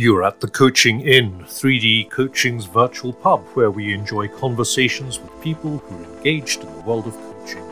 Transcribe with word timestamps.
You're 0.00 0.24
at 0.24 0.40
the 0.40 0.48
Coaching 0.48 1.02
Inn, 1.02 1.44
3D 1.44 2.08
Coaching's 2.08 2.64
virtual 2.64 3.12
pub, 3.12 3.42
where 3.52 3.70
we 3.70 3.92
enjoy 3.92 4.28
conversations 4.28 5.20
with 5.20 5.42
people 5.42 5.76
who 5.76 5.94
are 5.94 6.16
engaged 6.16 6.62
in 6.62 6.74
the 6.74 6.80
world 6.80 7.06
of 7.06 7.12
coaching. 7.12 7.62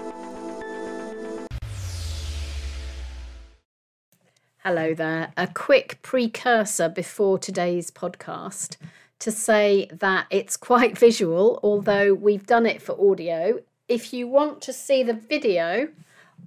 Hello 4.58 4.92
there. 4.92 5.32
A 5.38 5.46
quick 5.46 6.00
precursor 6.02 6.90
before 6.90 7.38
today's 7.38 7.90
podcast 7.90 8.76
to 9.20 9.32
say 9.32 9.88
that 9.90 10.26
it's 10.28 10.58
quite 10.58 10.98
visual, 11.08 11.58
although 11.62 12.12
we've 12.12 12.46
done 12.46 12.66
it 12.66 12.82
for 12.82 13.10
audio. 13.10 13.58
If 13.88 14.12
you 14.12 14.28
want 14.28 14.60
to 14.60 14.74
see 14.74 15.02
the 15.02 15.14
video 15.14 15.88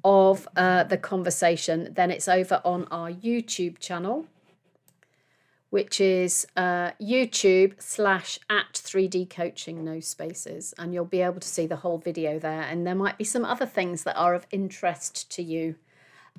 of 0.03 0.47
uh, 0.55 0.83
the 0.83 0.97
conversation, 0.97 1.91
then 1.95 2.11
it's 2.11 2.27
over 2.27 2.61
on 2.63 2.87
our 2.91 3.09
YouTube 3.09 3.79
channel 3.79 4.27
which 5.71 6.01
is 6.01 6.45
uh, 6.57 6.91
YouTube 7.01 7.81
slash 7.81 8.37
at 8.49 8.73
3D 8.73 9.29
coaching, 9.29 9.83
no 9.85 10.01
spaces. 10.01 10.73
And 10.77 10.93
you'll 10.93 11.05
be 11.05 11.21
able 11.21 11.39
to 11.39 11.47
see 11.47 11.65
the 11.65 11.77
whole 11.77 11.97
video 11.97 12.37
there. 12.37 12.63
And 12.63 12.85
there 12.85 12.93
might 12.93 13.17
be 13.17 13.23
some 13.23 13.45
other 13.45 13.65
things 13.65 14.03
that 14.03 14.17
are 14.17 14.35
of 14.35 14.45
interest 14.51 15.31
to 15.31 15.41
you. 15.41 15.75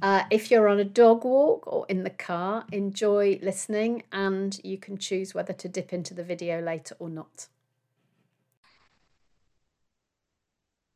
Uh, 0.03 0.25
if 0.31 0.51
you're 0.51 0.69
on 0.69 0.79
a 0.79 0.85
dog 0.85 1.25
walk 1.25 1.67
or 1.67 1.87
in 1.89 2.05
the 2.05 2.11
car, 2.11 2.67
enjoy 2.73 3.39
listening 3.43 4.03
and 4.13 4.61
you 4.63 4.77
can 4.77 4.99
choose 4.99 5.35
whether 5.35 5.55
to 5.55 5.69
dip 5.69 5.95
into 5.95 6.13
the 6.13 6.25
video 6.25 6.61
later 6.61 6.95
or 6.99 7.09
not. 7.09 7.47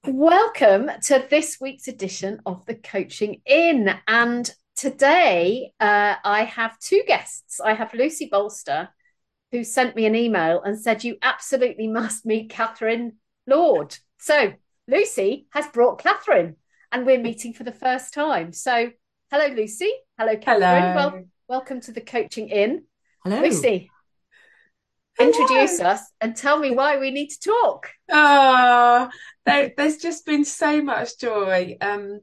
Welcome 0.06 0.90
to 1.04 1.26
this 1.30 1.58
week's 1.58 1.88
edition 1.88 2.42
of 2.44 2.66
the 2.66 2.74
Coaching 2.74 3.40
Inn. 3.46 3.94
And 4.06 4.54
today 4.76 5.72
uh, 5.80 6.14
I 6.22 6.44
have 6.44 6.78
two 6.78 7.02
guests. 7.06 7.60
I 7.60 7.72
have 7.72 7.94
Lucy 7.94 8.28
Bolster, 8.30 8.90
who 9.50 9.64
sent 9.64 9.96
me 9.96 10.06
an 10.06 10.14
email 10.14 10.62
and 10.62 10.78
said, 10.78 11.02
You 11.02 11.16
absolutely 11.22 11.88
must 11.88 12.26
meet 12.26 12.52
Kathryn 12.52 13.12
Lord. 13.46 13.96
So 14.18 14.52
Lucy 14.86 15.46
has 15.50 15.66
brought 15.68 16.00
Kathryn, 16.00 16.56
and 16.92 17.06
we're 17.06 17.20
meeting 17.20 17.52
for 17.52 17.64
the 17.64 17.72
first 17.72 18.14
time. 18.14 18.52
So, 18.52 18.90
hello, 19.30 19.46
Lucy. 19.54 19.90
Hello, 20.18 20.36
Kathryn. 20.36 20.92
Hello. 20.92 20.94
Well, 20.94 21.24
welcome 21.48 21.80
to 21.82 21.92
the 21.92 22.00
Coaching 22.00 22.48
Inn. 22.48 22.84
Hello. 23.24 23.40
Lucy, 23.40 23.90
introduce 25.18 25.80
us 25.80 26.00
and 26.20 26.36
tell 26.36 26.58
me 26.58 26.70
why 26.70 26.98
we 26.98 27.10
need 27.10 27.28
to 27.28 27.40
talk. 27.40 27.90
Oh, 28.10 29.08
there, 29.44 29.72
there's 29.76 29.96
just 29.96 30.24
been 30.24 30.44
so 30.44 30.82
much 30.82 31.18
joy. 31.18 31.76
Um, 31.80 32.20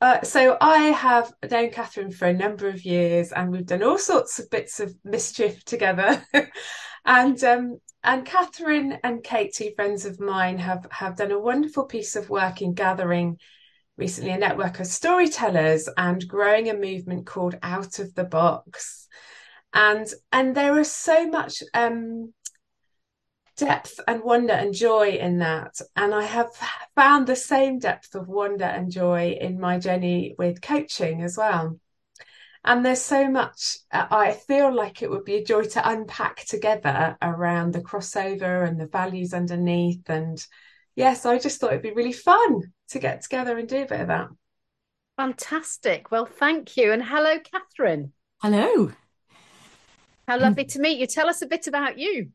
uh, 0.00 0.22
so 0.22 0.56
I 0.60 0.78
have 0.86 1.32
known 1.50 1.70
Kathryn 1.70 2.12
for 2.12 2.26
a 2.26 2.32
number 2.32 2.68
of 2.68 2.84
years, 2.84 3.32
and 3.32 3.50
we've 3.50 3.66
done 3.66 3.82
all 3.82 3.98
sorts 3.98 4.38
of 4.38 4.50
bits 4.50 4.80
of 4.80 4.94
mischief 5.04 5.64
together. 5.64 6.24
and 7.04 7.42
um, 7.44 7.78
and 8.02 8.26
Kathryn 8.26 8.98
and 9.02 9.24
Kate, 9.24 9.54
two 9.54 9.72
friends 9.76 10.04
of 10.04 10.20
mine, 10.20 10.58
have 10.58 10.86
have 10.90 11.16
done 11.16 11.32
a 11.32 11.38
wonderful 11.38 11.84
piece 11.84 12.16
of 12.16 12.28
work 12.28 12.60
in 12.60 12.74
gathering 12.74 13.38
recently 13.96 14.32
a 14.32 14.38
network 14.38 14.80
of 14.80 14.86
storytellers 14.86 15.88
and 15.96 16.26
growing 16.26 16.68
a 16.68 16.74
movement 16.74 17.26
called 17.26 17.56
Out 17.62 17.98
of 17.98 18.14
the 18.14 18.24
Box. 18.24 19.06
And 19.72 20.06
and 20.32 20.54
there 20.54 20.78
is 20.78 20.90
so 20.90 21.28
much 21.28 21.62
um, 21.72 22.32
depth 23.56 24.00
and 24.06 24.22
wonder 24.22 24.52
and 24.52 24.74
joy 24.74 25.10
in 25.10 25.38
that. 25.38 25.80
And 25.96 26.14
I 26.14 26.24
have 26.24 26.50
found 26.94 27.26
the 27.26 27.36
same 27.36 27.78
depth 27.78 28.14
of 28.14 28.28
wonder 28.28 28.64
and 28.64 28.90
joy 28.90 29.36
in 29.40 29.60
my 29.60 29.78
journey 29.78 30.34
with 30.38 30.62
coaching 30.62 31.22
as 31.22 31.36
well. 31.36 31.78
And 32.64 32.84
there's 32.84 33.02
so 33.02 33.28
much 33.28 33.78
uh, 33.92 34.06
I 34.10 34.32
feel 34.32 34.74
like 34.74 35.02
it 35.02 35.10
would 35.10 35.24
be 35.24 35.36
a 35.36 35.44
joy 35.44 35.64
to 35.64 35.88
unpack 35.88 36.44
together 36.46 37.16
around 37.20 37.72
the 37.72 37.82
crossover 37.82 38.66
and 38.66 38.80
the 38.80 38.86
values 38.86 39.34
underneath. 39.34 40.08
And 40.08 40.44
yes, 40.96 41.26
I 41.26 41.38
just 41.38 41.60
thought 41.60 41.70
it'd 41.70 41.82
be 41.82 41.92
really 41.92 42.12
fun 42.12 42.72
to 42.88 42.98
get 42.98 43.22
together 43.22 43.58
and 43.58 43.68
do 43.68 43.82
a 43.82 43.86
bit 43.86 44.00
of 44.00 44.08
that. 44.08 44.28
Fantastic. 45.16 46.10
Well, 46.10 46.26
thank 46.26 46.76
you. 46.76 46.92
And 46.92 47.02
hello, 47.02 47.38
Kathryn. 47.38 48.10
Hello. 48.40 48.92
How 50.26 50.38
lovely 50.38 50.64
to 50.64 50.80
meet 50.80 50.98
you. 50.98 51.06
Tell 51.06 51.28
us 51.28 51.42
a 51.42 51.46
bit 51.46 51.66
about 51.66 51.98
you. 51.98 52.30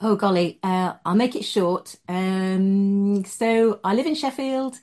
Oh, 0.00 0.16
golly, 0.16 0.58
uh, 0.62 0.94
I'll 1.04 1.14
make 1.14 1.36
it 1.36 1.44
short. 1.44 1.96
Um, 2.08 3.24
so 3.24 3.80
I 3.84 3.94
live 3.94 4.06
in 4.06 4.14
Sheffield 4.14 4.76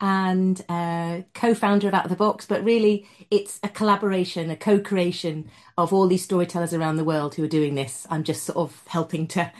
and 0.00 0.60
uh, 0.68 1.22
co-founder 1.34 1.88
of 1.88 1.94
Out 1.94 2.04
of 2.04 2.10
the 2.10 2.16
Box, 2.16 2.46
but 2.46 2.64
really 2.64 3.06
it's 3.30 3.60
a 3.62 3.68
collaboration, 3.68 4.50
a 4.50 4.56
co-creation 4.56 5.50
of 5.78 5.92
all 5.92 6.06
these 6.08 6.24
storytellers 6.24 6.74
around 6.74 6.96
the 6.96 7.04
world 7.04 7.34
who 7.34 7.44
are 7.44 7.48
doing 7.48 7.74
this. 7.74 8.06
I'm 8.10 8.24
just 8.24 8.44
sort 8.44 8.58
of 8.58 8.82
helping 8.86 9.26
to 9.28 9.52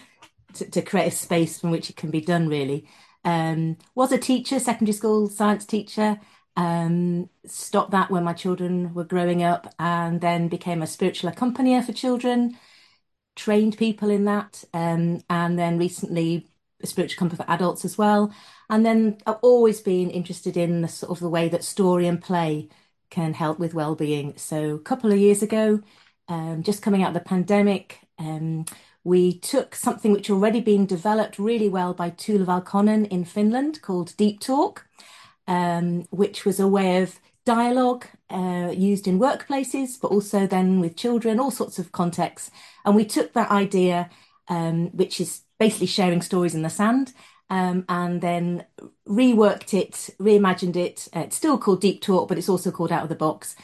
to, 0.54 0.70
to 0.70 0.82
create 0.82 1.08
a 1.08 1.10
space 1.10 1.60
from 1.60 1.70
which 1.70 1.90
it 1.90 1.96
can 1.96 2.10
be 2.10 2.20
done. 2.20 2.48
Really, 2.48 2.88
um, 3.24 3.76
was 3.94 4.12
a 4.12 4.18
teacher, 4.18 4.58
secondary 4.58 4.94
school 4.94 5.28
science 5.28 5.64
teacher. 5.64 6.20
Um, 6.56 7.30
stopped 7.46 7.90
that 7.90 8.10
when 8.10 8.22
my 8.22 8.32
children 8.32 8.94
were 8.94 9.04
growing 9.04 9.42
up, 9.42 9.74
and 9.78 10.20
then 10.20 10.48
became 10.48 10.82
a 10.82 10.86
spiritual 10.86 11.30
accompanier 11.30 11.84
for 11.84 11.92
children 11.92 12.56
trained 13.36 13.76
people 13.76 14.10
in 14.10 14.24
that, 14.24 14.64
um, 14.72 15.22
and 15.28 15.58
then 15.58 15.78
recently 15.78 16.46
a 16.82 16.86
spiritual 16.86 17.18
company 17.18 17.42
for 17.42 17.50
adults 17.50 17.84
as 17.84 17.98
well. 17.98 18.32
And 18.68 18.84
then 18.84 19.18
I've 19.26 19.38
always 19.42 19.80
been 19.80 20.10
interested 20.10 20.56
in 20.56 20.82
the 20.82 20.88
sort 20.88 21.10
of 21.12 21.20
the 21.20 21.28
way 21.28 21.48
that 21.48 21.64
story 21.64 22.06
and 22.06 22.20
play 22.20 22.68
can 23.10 23.34
help 23.34 23.58
with 23.58 23.74
well-being. 23.74 24.34
So 24.36 24.74
a 24.74 24.78
couple 24.78 25.12
of 25.12 25.18
years 25.18 25.42
ago, 25.42 25.80
um, 26.28 26.62
just 26.62 26.82
coming 26.82 27.02
out 27.02 27.08
of 27.08 27.14
the 27.14 27.28
pandemic, 27.28 28.00
um, 28.18 28.64
we 29.04 29.38
took 29.38 29.74
something 29.74 30.12
which 30.12 30.30
already 30.30 30.60
been 30.60 30.86
developed 30.86 31.38
really 31.38 31.68
well 31.68 31.92
by 31.92 32.10
Tuula 32.10 32.46
Valkonen 32.46 33.06
in 33.08 33.24
Finland 33.24 33.82
called 33.82 34.16
Deep 34.16 34.40
Talk, 34.40 34.86
um, 35.46 36.06
which 36.10 36.44
was 36.44 36.58
a 36.58 36.68
way 36.68 37.02
of 37.02 37.20
dialogue 37.44 38.06
uh, 38.30 38.72
used 38.74 39.06
in 39.06 39.18
workplaces, 39.18 40.00
but 40.00 40.10
also 40.10 40.46
then 40.46 40.80
with 40.80 40.96
children, 40.96 41.40
all 41.40 41.50
sorts 41.50 41.78
of 41.78 41.92
contexts. 41.92 42.50
And 42.84 42.94
we 42.96 43.04
took 43.04 43.32
that 43.32 43.50
idea, 43.50 44.10
um, 44.48 44.88
which 44.96 45.20
is 45.20 45.42
basically 45.58 45.86
sharing 45.86 46.22
stories 46.22 46.54
in 46.54 46.62
the 46.62 46.70
sand, 46.70 47.12
um, 47.50 47.84
and 47.88 48.20
then 48.20 48.64
reworked 49.08 49.74
it, 49.74 50.10
reimagined 50.18 50.76
it. 50.76 51.08
Uh, 51.14 51.20
it's 51.20 51.36
still 51.36 51.58
called 51.58 51.80
Deep 51.80 52.00
Talk, 52.00 52.28
but 52.28 52.38
it's 52.38 52.48
also 52.48 52.70
called 52.70 52.92
Out 52.92 53.02
of 53.02 53.08
the 53.08 53.14
Box 53.14 53.54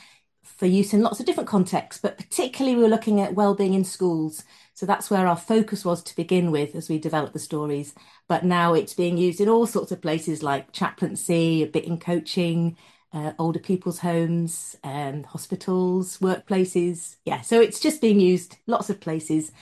for 0.44 0.66
use 0.66 0.92
in 0.92 1.00
lots 1.00 1.18
of 1.18 1.26
different 1.26 1.48
contexts. 1.48 2.00
But 2.00 2.18
particularly, 2.18 2.76
we 2.76 2.82
were 2.82 2.88
looking 2.88 3.20
at 3.20 3.34
well-being 3.34 3.74
in 3.74 3.84
schools. 3.84 4.44
So 4.74 4.86
that's 4.86 5.10
where 5.10 5.26
our 5.26 5.36
focus 5.36 5.84
was 5.84 6.02
to 6.02 6.16
begin 6.16 6.50
with 6.50 6.74
as 6.74 6.88
we 6.88 6.98
developed 6.98 7.32
the 7.32 7.38
stories. 7.38 7.94
But 8.28 8.44
now 8.44 8.74
it's 8.74 8.94
being 8.94 9.16
used 9.16 9.41
in 9.41 9.48
all 9.48 9.66
sorts 9.66 9.91
of 9.91 10.02
places 10.02 10.42
like 10.42 10.72
chaplaincy, 10.72 11.62
a 11.62 11.66
bit 11.66 11.84
in 11.84 11.98
coaching, 11.98 12.76
uh, 13.12 13.32
older 13.38 13.59
people's 13.59 13.98
homes, 14.00 14.76
um, 14.84 15.25
hospitals, 15.25 16.19
workplaces. 16.19 17.16
Yeah, 17.25 17.41
so 17.41 17.60
it's 17.60 17.81
just 17.81 18.00
being 18.00 18.21
used 18.21 18.56
lots 18.66 18.91
of 18.91 19.00
places 19.00 19.53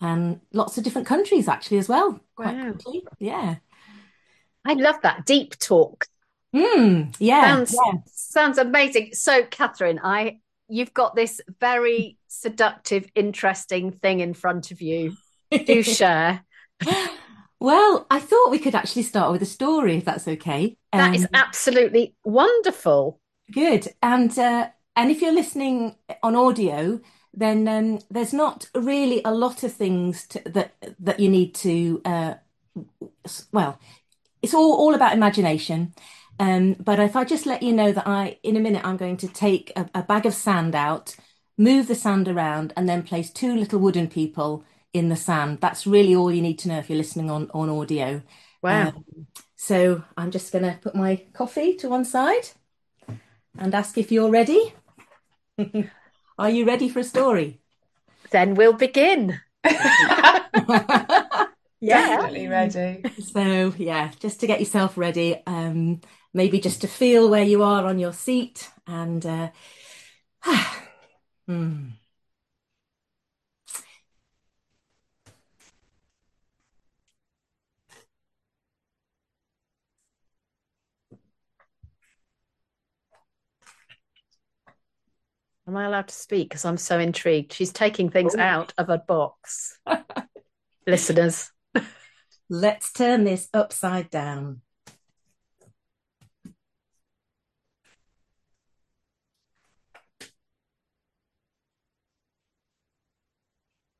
and 0.00 0.40
lots 0.52 0.78
of 0.78 0.84
different 0.84 1.06
countries 1.06 1.48
actually 1.48 1.78
as 1.78 1.88
well. 1.88 2.20
Quite 2.36 2.56
Wow. 2.56 2.72
quickly. 2.72 3.04
Yeah. 3.18 3.56
I 4.64 4.74
love 4.74 4.96
that 5.02 5.26
deep 5.26 5.58
talk. 5.58 6.06
Mm, 6.54 7.14
yeah. 7.18 7.42
Sounds 7.46 7.74
yeah. 7.74 7.92
sounds 8.06 8.58
amazing. 8.58 9.10
So, 9.12 9.42
Kathryn, 9.42 9.98
I 10.02 10.38
you've 10.68 10.94
got 10.94 11.14
this 11.16 11.40
very 11.60 12.16
seductive, 12.28 13.08
interesting 13.14 13.92
thing 13.92 14.20
in 14.20 14.34
front 14.34 14.70
of 14.70 14.80
you. 14.80 15.16
Do 15.50 15.82
share. 15.82 16.44
Well, 17.64 18.06
I 18.10 18.20
thought 18.20 18.50
we 18.50 18.58
could 18.58 18.74
actually 18.74 19.04
start 19.04 19.32
with 19.32 19.40
a 19.40 19.46
story 19.46 19.96
if 19.96 20.04
that's 20.04 20.28
okay. 20.28 20.76
That 20.92 21.14
is 21.14 21.22
Um, 21.22 21.30
absolutely 21.32 22.14
wonderful. 22.22 23.18
Good. 23.50 23.88
And 24.02 24.38
uh, 24.38 24.68
and 24.94 25.10
if 25.10 25.22
you're 25.22 25.32
listening 25.32 25.96
on 26.22 26.36
audio, 26.36 27.00
then 27.32 27.66
um, 27.66 28.00
there's 28.10 28.34
not 28.34 28.68
really 28.74 29.22
a 29.24 29.32
lot 29.32 29.62
of 29.64 29.72
things 29.72 30.26
to, 30.26 30.42
that 30.44 30.74
that 30.98 31.20
you 31.20 31.30
need 31.30 31.54
to. 31.54 32.02
Uh, 32.04 32.34
well, 33.50 33.78
it's 34.42 34.52
all 34.52 34.74
all 34.74 34.94
about 34.94 35.14
imagination. 35.14 35.94
Um, 36.38 36.74
but 36.74 37.00
if 37.00 37.16
I 37.16 37.24
just 37.24 37.46
let 37.46 37.62
you 37.62 37.72
know 37.72 37.92
that 37.92 38.06
I, 38.06 38.38
in 38.42 38.56
a 38.58 38.60
minute, 38.60 38.84
I'm 38.84 38.98
going 38.98 39.16
to 39.18 39.28
take 39.28 39.72
a, 39.74 39.88
a 39.94 40.02
bag 40.02 40.26
of 40.26 40.34
sand 40.34 40.74
out, 40.74 41.16
move 41.56 41.86
the 41.86 41.94
sand 41.94 42.28
around, 42.28 42.74
and 42.76 42.86
then 42.86 43.02
place 43.04 43.30
two 43.30 43.56
little 43.56 43.78
wooden 43.78 44.08
people 44.08 44.64
in 44.94 45.10
the 45.10 45.16
sand. 45.16 45.58
That's 45.60 45.86
really 45.86 46.14
all 46.14 46.32
you 46.32 46.40
need 46.40 46.58
to 46.60 46.68
know 46.68 46.78
if 46.78 46.88
you're 46.88 46.96
listening 46.96 47.30
on 47.30 47.50
on 47.52 47.68
audio. 47.68 48.22
Wow. 48.62 48.88
Um, 48.88 49.26
so 49.56 50.02
I'm 50.16 50.30
just 50.30 50.52
going 50.52 50.64
to 50.64 50.78
put 50.80 50.94
my 50.94 51.22
coffee 51.34 51.76
to 51.76 51.88
one 51.88 52.04
side 52.06 52.48
and 53.58 53.74
ask 53.74 53.98
if 53.98 54.10
you're 54.10 54.30
ready. 54.30 54.72
Are 56.38 56.50
you 56.50 56.64
ready 56.64 56.88
for 56.88 57.00
a 57.00 57.04
story? 57.04 57.60
then 58.30 58.54
we'll 58.54 58.72
begin. 58.72 59.40
Yeah. 61.80 62.16
Definitely 62.16 62.48
ready. 62.48 63.04
So, 63.22 63.74
yeah, 63.76 64.10
just 64.18 64.40
to 64.40 64.46
get 64.46 64.58
yourself 64.58 64.96
ready, 64.96 65.42
um, 65.46 66.00
maybe 66.32 66.58
just 66.58 66.80
to 66.80 66.88
feel 66.88 67.28
where 67.28 67.44
you 67.44 67.62
are 67.62 67.84
on 67.84 67.98
your 67.98 68.14
seat 68.14 68.70
and 68.86 69.26
uh, 69.26 69.50
hmm. 71.46 71.88
Am 85.66 85.76
I 85.76 85.86
allowed 85.86 86.08
to 86.08 86.14
speak? 86.14 86.50
Because 86.50 86.64
I'm 86.64 86.76
so 86.76 86.98
intrigued. 86.98 87.52
She's 87.52 87.72
taking 87.72 88.10
things 88.10 88.34
Oh. 88.36 88.40
out 88.40 88.72
of 88.76 88.90
a 88.90 88.98
box. 88.98 89.78
Listeners. 90.86 91.50
Let's 92.50 92.92
turn 92.92 93.24
this 93.24 93.48
upside 93.54 94.10
down. 94.10 94.60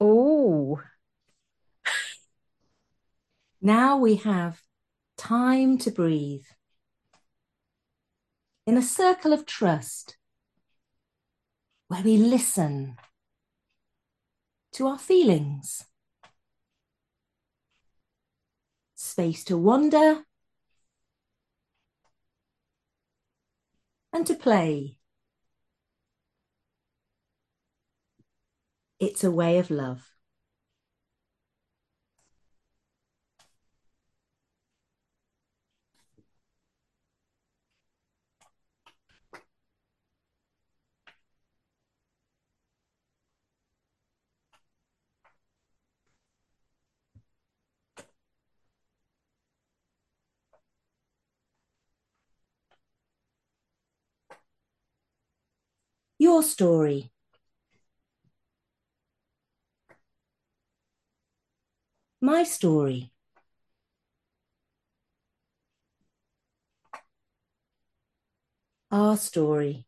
Oh, 0.00 0.80
Now 3.60 3.96
we 3.96 4.16
have 4.16 4.60
time 5.16 5.78
to 5.78 5.90
breathe. 5.90 6.44
In 8.66 8.76
a 8.76 8.82
circle 8.82 9.32
of 9.32 9.46
trust 9.46 10.18
where 11.94 12.02
we 12.02 12.16
listen 12.16 12.96
to 14.72 14.88
our 14.88 14.98
feelings. 14.98 15.84
Space 18.96 19.44
to 19.44 19.56
wander 19.56 20.24
and 24.12 24.26
to 24.26 24.34
play. 24.34 24.96
It's 28.98 29.22
a 29.22 29.30
way 29.30 29.58
of 29.58 29.70
love. 29.70 30.13
Your 56.34 56.42
story. 56.42 57.12
My 62.20 62.42
story. 62.42 63.12
Our 68.90 69.16
story. 69.16 69.86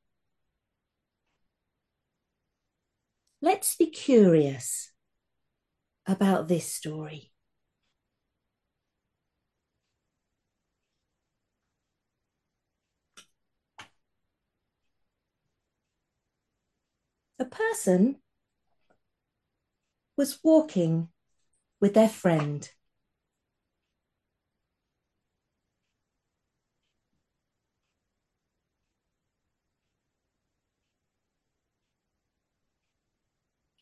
Let's 3.42 3.74
be 3.74 3.86
curious 3.86 4.92
about 6.06 6.46
this 6.46 6.72
story. 6.72 7.32
A 17.38 17.46
person 17.46 18.20
was 20.16 20.42
walking 20.44 21.08
with 21.80 21.94
their 21.94 22.08
friend. 22.08 22.70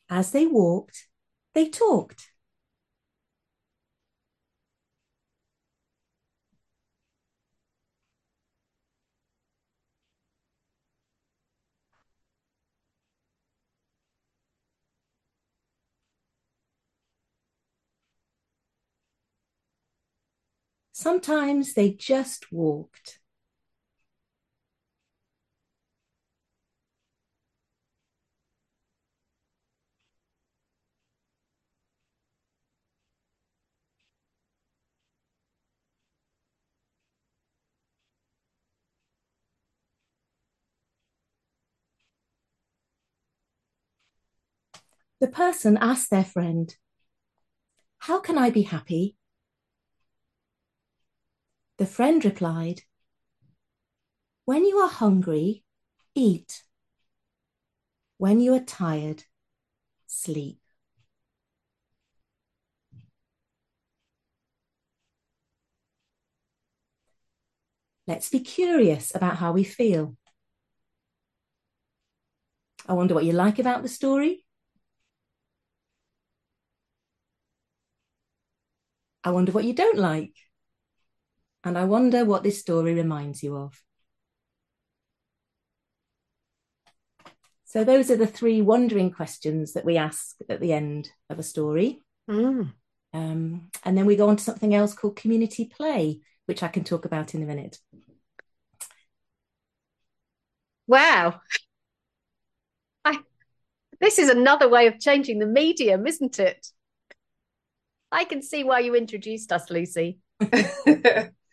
As 0.08 0.32
they 0.32 0.46
walked, 0.46 1.08
they 1.52 1.68
talked. 1.68 2.33
Sometimes 20.96 21.74
they 21.74 21.90
just 21.90 22.52
walked. 22.52 23.18
The 45.18 45.26
person 45.26 45.76
asked 45.76 46.10
their 46.10 46.24
friend, 46.24 46.72
How 47.98 48.20
can 48.20 48.38
I 48.38 48.50
be 48.50 48.62
happy? 48.62 49.16
The 51.76 51.86
friend 51.86 52.24
replied, 52.24 52.82
When 54.44 54.64
you 54.64 54.78
are 54.78 54.88
hungry, 54.88 55.64
eat. 56.14 56.62
When 58.18 58.40
you 58.40 58.54
are 58.54 58.60
tired, 58.60 59.24
sleep. 60.06 60.60
Let's 68.06 68.30
be 68.30 68.40
curious 68.40 69.14
about 69.14 69.36
how 69.36 69.52
we 69.52 69.64
feel. 69.64 70.16
I 72.86 72.92
wonder 72.94 73.14
what 73.14 73.24
you 73.24 73.32
like 73.32 73.58
about 73.58 73.82
the 73.82 73.88
story. 73.88 74.44
I 79.24 79.30
wonder 79.30 79.52
what 79.52 79.64
you 79.64 79.72
don't 79.74 79.98
like. 79.98 80.34
And 81.64 81.78
I 81.78 81.84
wonder 81.84 82.26
what 82.26 82.42
this 82.42 82.60
story 82.60 82.94
reminds 82.94 83.42
you 83.42 83.56
of. 83.56 83.82
So, 87.64 87.82
those 87.82 88.10
are 88.10 88.16
the 88.16 88.26
three 88.26 88.60
wondering 88.60 89.10
questions 89.10 89.72
that 89.72 89.84
we 89.84 89.96
ask 89.96 90.36
at 90.48 90.60
the 90.60 90.72
end 90.72 91.10
of 91.30 91.38
a 91.38 91.42
story. 91.42 92.02
Mm. 92.30 92.72
Um, 93.12 93.70
and 93.82 93.98
then 93.98 94.06
we 94.06 94.16
go 94.16 94.28
on 94.28 94.36
to 94.36 94.44
something 94.44 94.74
else 94.74 94.94
called 94.94 95.16
community 95.16 95.64
play, 95.64 96.20
which 96.46 96.62
I 96.62 96.68
can 96.68 96.84
talk 96.84 97.04
about 97.04 97.34
in 97.34 97.42
a 97.42 97.46
minute. 97.46 97.78
wow. 100.86 101.40
I, 103.04 103.18
this 104.00 104.18
is 104.18 104.28
another 104.28 104.68
way 104.68 104.86
of 104.86 105.00
changing 105.00 105.38
the 105.38 105.46
medium, 105.46 106.06
isn't 106.06 106.38
it? 106.38 106.68
I 108.12 108.24
can 108.24 108.42
see 108.42 108.62
why 108.62 108.80
you 108.80 108.94
introduced 108.94 109.50
us, 109.50 109.70
Lucy. 109.70 110.18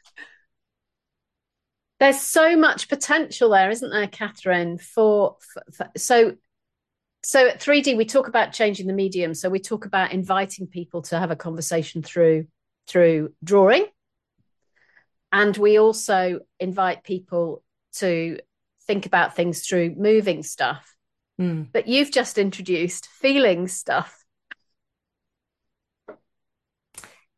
There's 2.01 2.19
so 2.19 2.57
much 2.57 2.89
potential 2.89 3.51
there, 3.51 3.69
isn't 3.69 3.91
there, 3.91 4.07
Kathryn? 4.07 4.81
For, 4.81 5.37
for, 5.53 5.63
for 5.71 5.91
so 5.95 6.33
so 7.23 7.47
at 7.47 7.61
3D 7.61 7.95
we 7.95 8.05
talk 8.05 8.27
about 8.27 8.53
changing 8.53 8.87
the 8.87 8.93
medium. 8.93 9.35
So 9.35 9.49
we 9.49 9.59
talk 9.59 9.85
about 9.85 10.11
inviting 10.11 10.65
people 10.65 11.03
to 11.03 11.19
have 11.19 11.29
a 11.29 11.35
conversation 11.35 12.01
through 12.01 12.47
through 12.87 13.33
drawing, 13.43 13.85
and 15.31 15.55
we 15.55 15.77
also 15.77 16.39
invite 16.59 17.03
people 17.03 17.63
to 17.97 18.39
think 18.87 19.05
about 19.05 19.35
things 19.35 19.67
through 19.67 19.93
moving 19.95 20.41
stuff. 20.41 20.95
Mm. 21.39 21.67
But 21.71 21.87
you've 21.87 22.11
just 22.11 22.39
introduced 22.39 23.05
feeling 23.05 23.67
stuff. 23.67 24.25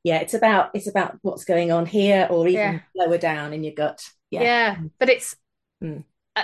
Yeah, 0.04 0.20
it's 0.20 0.34
about 0.34 0.72
it's 0.74 0.88
about 0.88 1.18
what's 1.22 1.44
going 1.44 1.74
on 1.74 1.86
here 1.86 2.28
or 2.30 2.48
even 2.48 2.62
Yeah. 2.76 2.80
lower 2.96 3.18
down 3.18 3.52
in 3.52 3.66
your 3.66 3.74
gut. 3.74 4.10
Yeah, 4.34 4.42
Yeah. 4.44 4.78
but 5.00 5.10
it's 5.10 5.36
Mm. 5.84 6.04
uh, 6.36 6.44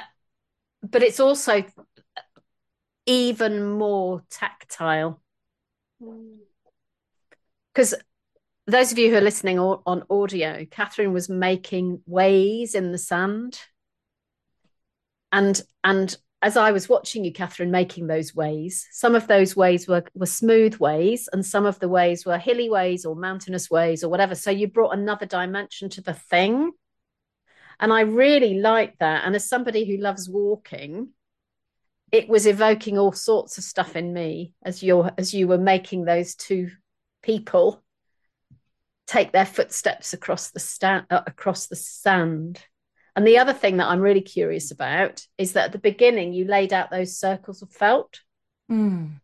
but 0.83 1.01
it's 1.03 1.19
also 1.19 1.63
even 3.05 3.63
more 3.71 4.23
tactile 4.29 5.21
because 7.73 7.95
those 8.67 8.91
of 8.91 8.97
you 8.99 9.09
who 9.09 9.17
are 9.17 9.21
listening 9.21 9.59
au- 9.59 9.81
on 9.85 10.03
audio, 10.09 10.65
Kathryn 10.65 11.11
was 11.13 11.29
making 11.29 12.01
ways 12.05 12.75
in 12.75 12.91
the 12.91 12.97
sand, 12.97 13.59
and 15.31 15.61
and 15.83 16.15
as 16.41 16.55
I 16.55 16.71
was 16.71 16.87
watching 16.87 17.25
you, 17.25 17.33
Kathryn, 17.33 17.69
making 17.69 18.07
those 18.07 18.33
ways, 18.33 18.87
some 18.91 19.15
of 19.15 19.27
those 19.27 19.55
ways 19.55 19.87
were 19.87 20.03
were 20.13 20.25
smooth 20.25 20.75
ways, 20.75 21.27
and 21.33 21.45
some 21.45 21.65
of 21.65 21.79
the 21.79 21.89
ways 21.89 22.25
were 22.25 22.37
hilly 22.37 22.69
ways 22.69 23.05
or 23.05 23.15
mountainous 23.15 23.69
ways 23.69 24.03
or 24.03 24.09
whatever. 24.09 24.35
So 24.35 24.51
you 24.51 24.67
brought 24.67 24.93
another 24.97 25.25
dimension 25.25 25.89
to 25.89 26.01
the 26.01 26.13
thing, 26.13 26.71
and 27.79 27.93
I 27.93 28.01
really 28.01 28.59
like 28.59 28.97
that. 28.99 29.23
And 29.25 29.35
as 29.35 29.47
somebody 29.47 29.85
who 29.85 30.01
loves 30.01 30.29
walking, 30.29 31.09
it 32.11 32.27
was 32.27 32.45
evoking 32.45 32.97
all 32.97 33.11
sorts 33.11 33.57
of 33.57 33.63
stuff 33.63 33.95
in 33.95 34.13
me 34.13 34.53
as 34.63 34.81
you 34.83 35.09
as 35.17 35.33
you 35.33 35.47
were 35.47 35.57
making 35.57 36.05
those 36.05 36.35
two 36.35 36.71
people 37.21 37.83
take 39.07 39.31
their 39.31 39.45
footsteps 39.45 40.13
across 40.13 40.51
the 40.51 40.59
stand 40.59 41.05
uh, 41.09 41.21
across 41.25 41.67
the 41.67 41.75
sand. 41.75 42.63
And 43.15 43.25
the 43.25 43.39
other 43.39 43.53
thing 43.53 43.77
that 43.77 43.87
I'm 43.87 44.01
really 44.01 44.21
curious 44.21 44.71
about 44.71 45.25
is 45.37 45.53
that 45.53 45.65
at 45.65 45.71
the 45.71 45.79
beginning 45.79 46.33
you 46.33 46.45
laid 46.45 46.73
out 46.73 46.91
those 46.91 47.17
circles 47.17 47.61
of 47.61 47.71
felt. 47.71 48.21
Mm. 48.71 49.19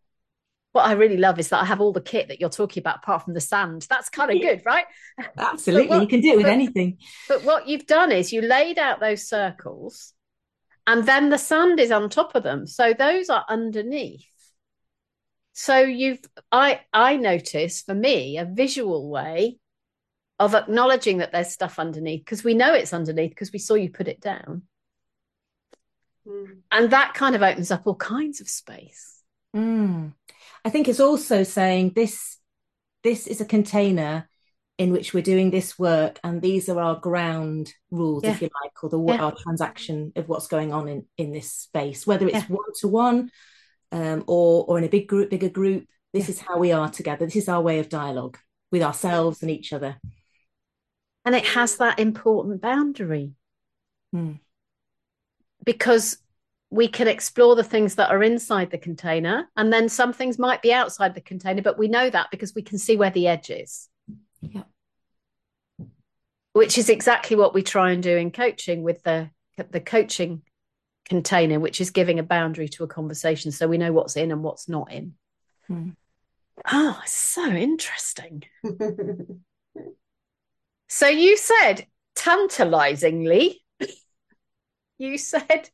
What 0.76 0.84
I 0.84 0.92
really 0.92 1.16
love 1.16 1.38
is 1.38 1.48
that 1.48 1.62
I 1.62 1.64
have 1.64 1.80
all 1.80 1.94
the 1.94 2.02
kit 2.02 2.28
that 2.28 2.38
you're 2.38 2.50
talking 2.50 2.82
about, 2.82 2.98
apart 2.98 3.24
from 3.24 3.32
the 3.32 3.40
sand. 3.40 3.86
That's 3.88 4.10
kind 4.10 4.30
of 4.30 4.42
good, 4.42 4.60
right? 4.66 4.84
Absolutely, 5.38 5.88
what, 5.88 6.02
you 6.02 6.06
can 6.06 6.20
do 6.20 6.32
it 6.32 6.36
with 6.36 6.44
but, 6.44 6.52
anything. 6.52 6.98
But 7.30 7.44
what 7.44 7.66
you've 7.66 7.86
done 7.86 8.12
is 8.12 8.30
you 8.30 8.42
laid 8.42 8.78
out 8.78 9.00
those 9.00 9.26
circles, 9.26 10.12
and 10.86 11.06
then 11.08 11.30
the 11.30 11.38
sand 11.38 11.80
is 11.80 11.90
on 11.90 12.10
top 12.10 12.34
of 12.34 12.42
them. 12.42 12.66
So 12.66 12.92
those 12.92 13.30
are 13.30 13.46
underneath. 13.48 14.28
So 15.54 15.78
you've 15.78 16.20
I 16.52 16.80
I 16.92 17.16
notice 17.16 17.80
for 17.80 17.94
me 17.94 18.36
a 18.36 18.44
visual 18.44 19.08
way 19.08 19.58
of 20.38 20.54
acknowledging 20.54 21.18
that 21.18 21.32
there's 21.32 21.48
stuff 21.48 21.78
underneath 21.78 22.20
because 22.20 22.44
we 22.44 22.52
know 22.52 22.74
it's 22.74 22.92
underneath 22.92 23.30
because 23.30 23.50
we 23.50 23.58
saw 23.58 23.72
you 23.72 23.88
put 23.88 24.08
it 24.08 24.20
down. 24.20 24.64
Mm. 26.28 26.58
And 26.70 26.90
that 26.90 27.14
kind 27.14 27.34
of 27.34 27.40
opens 27.40 27.70
up 27.70 27.86
all 27.86 27.94
kinds 27.94 28.42
of 28.42 28.48
space. 28.50 29.22
Mm. 29.56 30.12
I 30.66 30.70
think 30.70 30.88
it's 30.88 31.00
also 31.00 31.42
saying 31.42 31.92
this 31.94 32.38
this 33.02 33.26
is 33.26 33.40
a 33.40 33.44
container 33.44 34.28
in 34.78 34.92
which 34.92 35.14
we're 35.14 35.22
doing 35.22 35.50
this 35.50 35.78
work 35.78 36.18
and 36.22 36.42
these 36.42 36.68
are 36.68 36.80
our 36.80 36.96
ground 36.96 37.72
rules 37.90 38.24
yeah. 38.24 38.32
if 38.32 38.42
you 38.42 38.50
like 38.62 38.82
or 38.82 38.90
the 38.90 39.00
yeah. 39.00 39.24
our 39.24 39.34
transaction 39.34 40.12
of 40.16 40.28
what's 40.28 40.48
going 40.48 40.72
on 40.72 40.88
in 40.88 41.06
in 41.16 41.32
this 41.32 41.50
space 41.52 42.06
whether 42.06 42.28
it's 42.28 42.48
one 42.48 42.72
to 42.80 42.88
one 42.88 43.30
or 43.92 44.64
or 44.66 44.76
in 44.76 44.84
a 44.84 44.88
big 44.88 45.08
group 45.08 45.30
bigger 45.30 45.48
group 45.48 45.86
this 46.12 46.28
is 46.28 46.40
how 46.40 46.58
we 46.58 46.72
are 46.72 46.90
together 46.90 47.24
this 47.24 47.36
is 47.36 47.48
our 47.48 47.62
way 47.62 47.78
of 47.78 47.88
dialogue 47.88 48.36
with 48.70 48.82
ourselves 48.82 49.40
and 49.40 49.50
each 49.50 49.72
other 49.72 49.96
and 51.26 51.34
it 51.34 51.44
has 51.44 51.76
that 51.78 51.98
important 51.98 52.62
boundary. 52.62 53.32
Hmm. 54.12 54.34
Because 55.64 56.18
we 56.70 56.88
can 56.88 57.08
explore 57.08 57.54
the 57.54 57.64
things 57.64 57.94
that 57.94 58.10
are 58.10 58.22
inside 58.22 58.70
the 58.70 58.78
container, 58.78 59.48
and 59.56 59.72
then 59.72 59.88
some 59.88 60.12
things 60.12 60.38
might 60.38 60.62
be 60.62 60.72
outside 60.72 61.14
the 61.14 61.20
container, 61.20 61.62
but 61.62 61.78
we 61.78 61.88
know 61.88 62.10
that 62.10 62.30
because 62.30 62.54
we 62.54 62.62
can 62.62 62.78
see 62.78 62.96
where 62.96 63.10
the 63.10 63.28
edge 63.28 63.50
is. 63.50 63.88
Yeah. 64.40 64.64
Which 66.52 66.78
is 66.78 66.88
exactly 66.88 67.36
what 67.36 67.54
we 67.54 67.62
try 67.62 67.92
and 67.92 68.02
do 68.02 68.16
in 68.16 68.30
coaching 68.30 68.82
with 68.82 69.02
the 69.02 69.30
the 69.70 69.80
coaching 69.80 70.42
container, 71.06 71.58
which 71.58 71.80
is 71.80 71.90
giving 71.90 72.18
a 72.18 72.22
boundary 72.22 72.68
to 72.68 72.84
a 72.84 72.88
conversation 72.88 73.52
so 73.52 73.68
we 73.68 73.78
know 73.78 73.92
what's 73.92 74.16
in 74.16 74.32
and 74.32 74.42
what's 74.42 74.68
not 74.68 74.92
in. 74.92 75.14
Hmm. 75.66 75.90
Oh, 76.70 77.00
so 77.06 77.46
interesting. 77.46 78.42
So 80.88 81.08
you 81.08 81.36
said 81.36 81.86
tantalizingly, 82.14 83.62
you 84.98 85.18
said, 85.18 85.70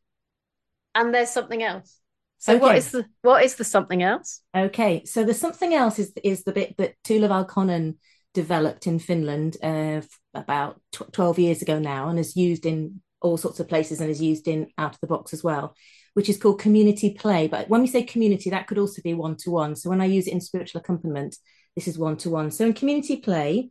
and 0.94 1.14
there's 1.14 1.30
something 1.30 1.62
else. 1.62 1.98
So 2.38 2.54
okay. 2.54 2.60
what 2.60 2.76
is 2.76 2.90
the 2.90 3.04
what 3.22 3.44
is 3.44 3.54
the 3.54 3.64
something 3.64 4.02
else? 4.02 4.42
Okay, 4.56 5.04
so 5.04 5.24
the 5.24 5.34
something 5.34 5.74
else 5.74 5.98
is 5.98 6.12
is 6.24 6.42
the 6.44 6.52
bit 6.52 6.76
that 6.78 6.94
Tuula 7.04 7.28
Valkonen 7.28 7.96
developed 8.34 8.86
in 8.86 8.98
Finland 8.98 9.56
uh, 9.62 10.00
about 10.34 10.80
tw- 10.90 11.12
12 11.12 11.38
years 11.38 11.62
ago 11.62 11.78
now 11.78 12.08
and 12.08 12.18
is 12.18 12.36
used 12.36 12.66
in 12.66 13.00
all 13.20 13.36
sorts 13.36 13.60
of 13.60 13.68
places 13.68 14.00
and 14.00 14.10
is 14.10 14.22
used 14.22 14.48
in 14.48 14.68
out 14.78 14.94
of 14.94 15.00
the 15.00 15.06
box 15.06 15.32
as 15.32 15.44
well 15.44 15.76
which 16.14 16.28
is 16.28 16.38
called 16.38 16.58
community 16.58 17.10
play 17.10 17.46
but 17.46 17.68
when 17.68 17.82
we 17.82 17.86
say 17.86 18.02
community 18.02 18.48
that 18.48 18.66
could 18.66 18.78
also 18.78 19.02
be 19.02 19.12
one 19.12 19.36
to 19.36 19.50
one 19.50 19.76
so 19.76 19.90
when 19.90 20.00
i 20.00 20.06
use 20.06 20.26
it 20.26 20.32
in 20.32 20.40
spiritual 20.40 20.80
accompaniment 20.80 21.36
this 21.76 21.86
is 21.86 21.98
one 21.98 22.16
to 22.16 22.30
one 22.30 22.50
so 22.50 22.64
in 22.64 22.72
community 22.72 23.16
play 23.16 23.70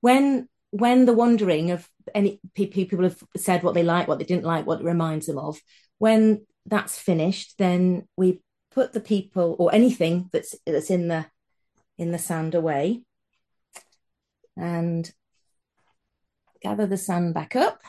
when 0.00 0.48
when 0.70 1.06
the 1.06 1.12
wandering 1.12 1.70
of 1.70 1.88
any 2.14 2.40
people 2.54 3.02
have 3.02 3.22
said 3.36 3.62
what 3.62 3.74
they 3.74 3.82
like, 3.82 4.08
what 4.08 4.18
they 4.18 4.24
didn't 4.24 4.44
like, 4.44 4.66
what 4.66 4.80
it 4.80 4.84
reminds 4.84 5.26
them 5.26 5.38
of, 5.38 5.58
when 5.98 6.46
that's 6.66 6.98
finished, 6.98 7.54
then 7.58 8.06
we 8.16 8.40
put 8.70 8.92
the 8.92 9.00
people 9.00 9.56
or 9.58 9.74
anything 9.74 10.28
that's 10.32 10.54
that's 10.66 10.90
in 10.90 11.08
the 11.08 11.26
in 11.96 12.12
the 12.12 12.18
sand 12.18 12.54
away 12.54 13.02
and 14.56 15.10
gather 16.62 16.86
the 16.86 16.96
sand 16.96 17.34
back 17.34 17.56
up. 17.56 17.80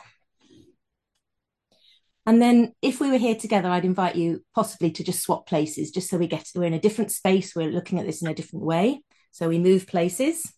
And 2.26 2.40
then 2.40 2.74
if 2.82 3.00
we 3.00 3.10
were 3.10 3.18
here 3.18 3.34
together, 3.34 3.68
I'd 3.68 3.84
invite 3.84 4.14
you 4.14 4.44
possibly 4.54 4.90
to 4.92 5.04
just 5.04 5.22
swap 5.22 5.46
places, 5.46 5.90
just 5.90 6.08
so 6.08 6.18
we 6.18 6.26
get 6.26 6.46
we're 6.54 6.64
in 6.64 6.74
a 6.74 6.80
different 6.80 7.10
space, 7.10 7.54
we're 7.56 7.70
looking 7.70 7.98
at 7.98 8.06
this 8.06 8.22
in 8.22 8.28
a 8.28 8.34
different 8.34 8.64
way. 8.64 9.02
So 9.32 9.48
we 9.48 9.58
move 9.58 9.86
places. 9.86 10.52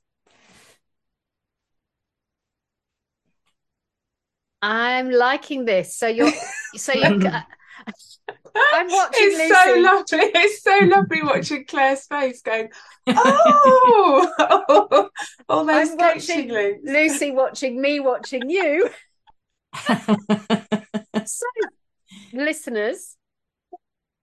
I'm 4.60 5.10
liking 5.10 5.64
this. 5.64 5.96
So 5.96 6.06
you're 6.06 6.32
so 6.76 6.92
you 6.92 7.02
I'm 8.54 8.86
watching 8.90 9.18
It's 9.22 9.38
Lucy. 9.38 9.54
so 9.54 9.74
lovely. 9.80 10.30
It's 10.34 10.62
so 10.62 10.78
lovely 10.84 11.22
watching 11.22 11.64
Claire's 11.64 12.06
face 12.06 12.42
going, 12.42 12.68
oh, 13.08 15.08
all 15.48 15.64
those 15.64 15.90
I'm 15.90 15.96
watching 15.96 16.48
links. 16.48 16.80
Lucy 16.84 17.30
watching 17.30 17.80
me 17.80 18.00
watching 18.00 18.50
you. 18.50 18.90
so, 21.24 21.46
listeners, 22.32 23.16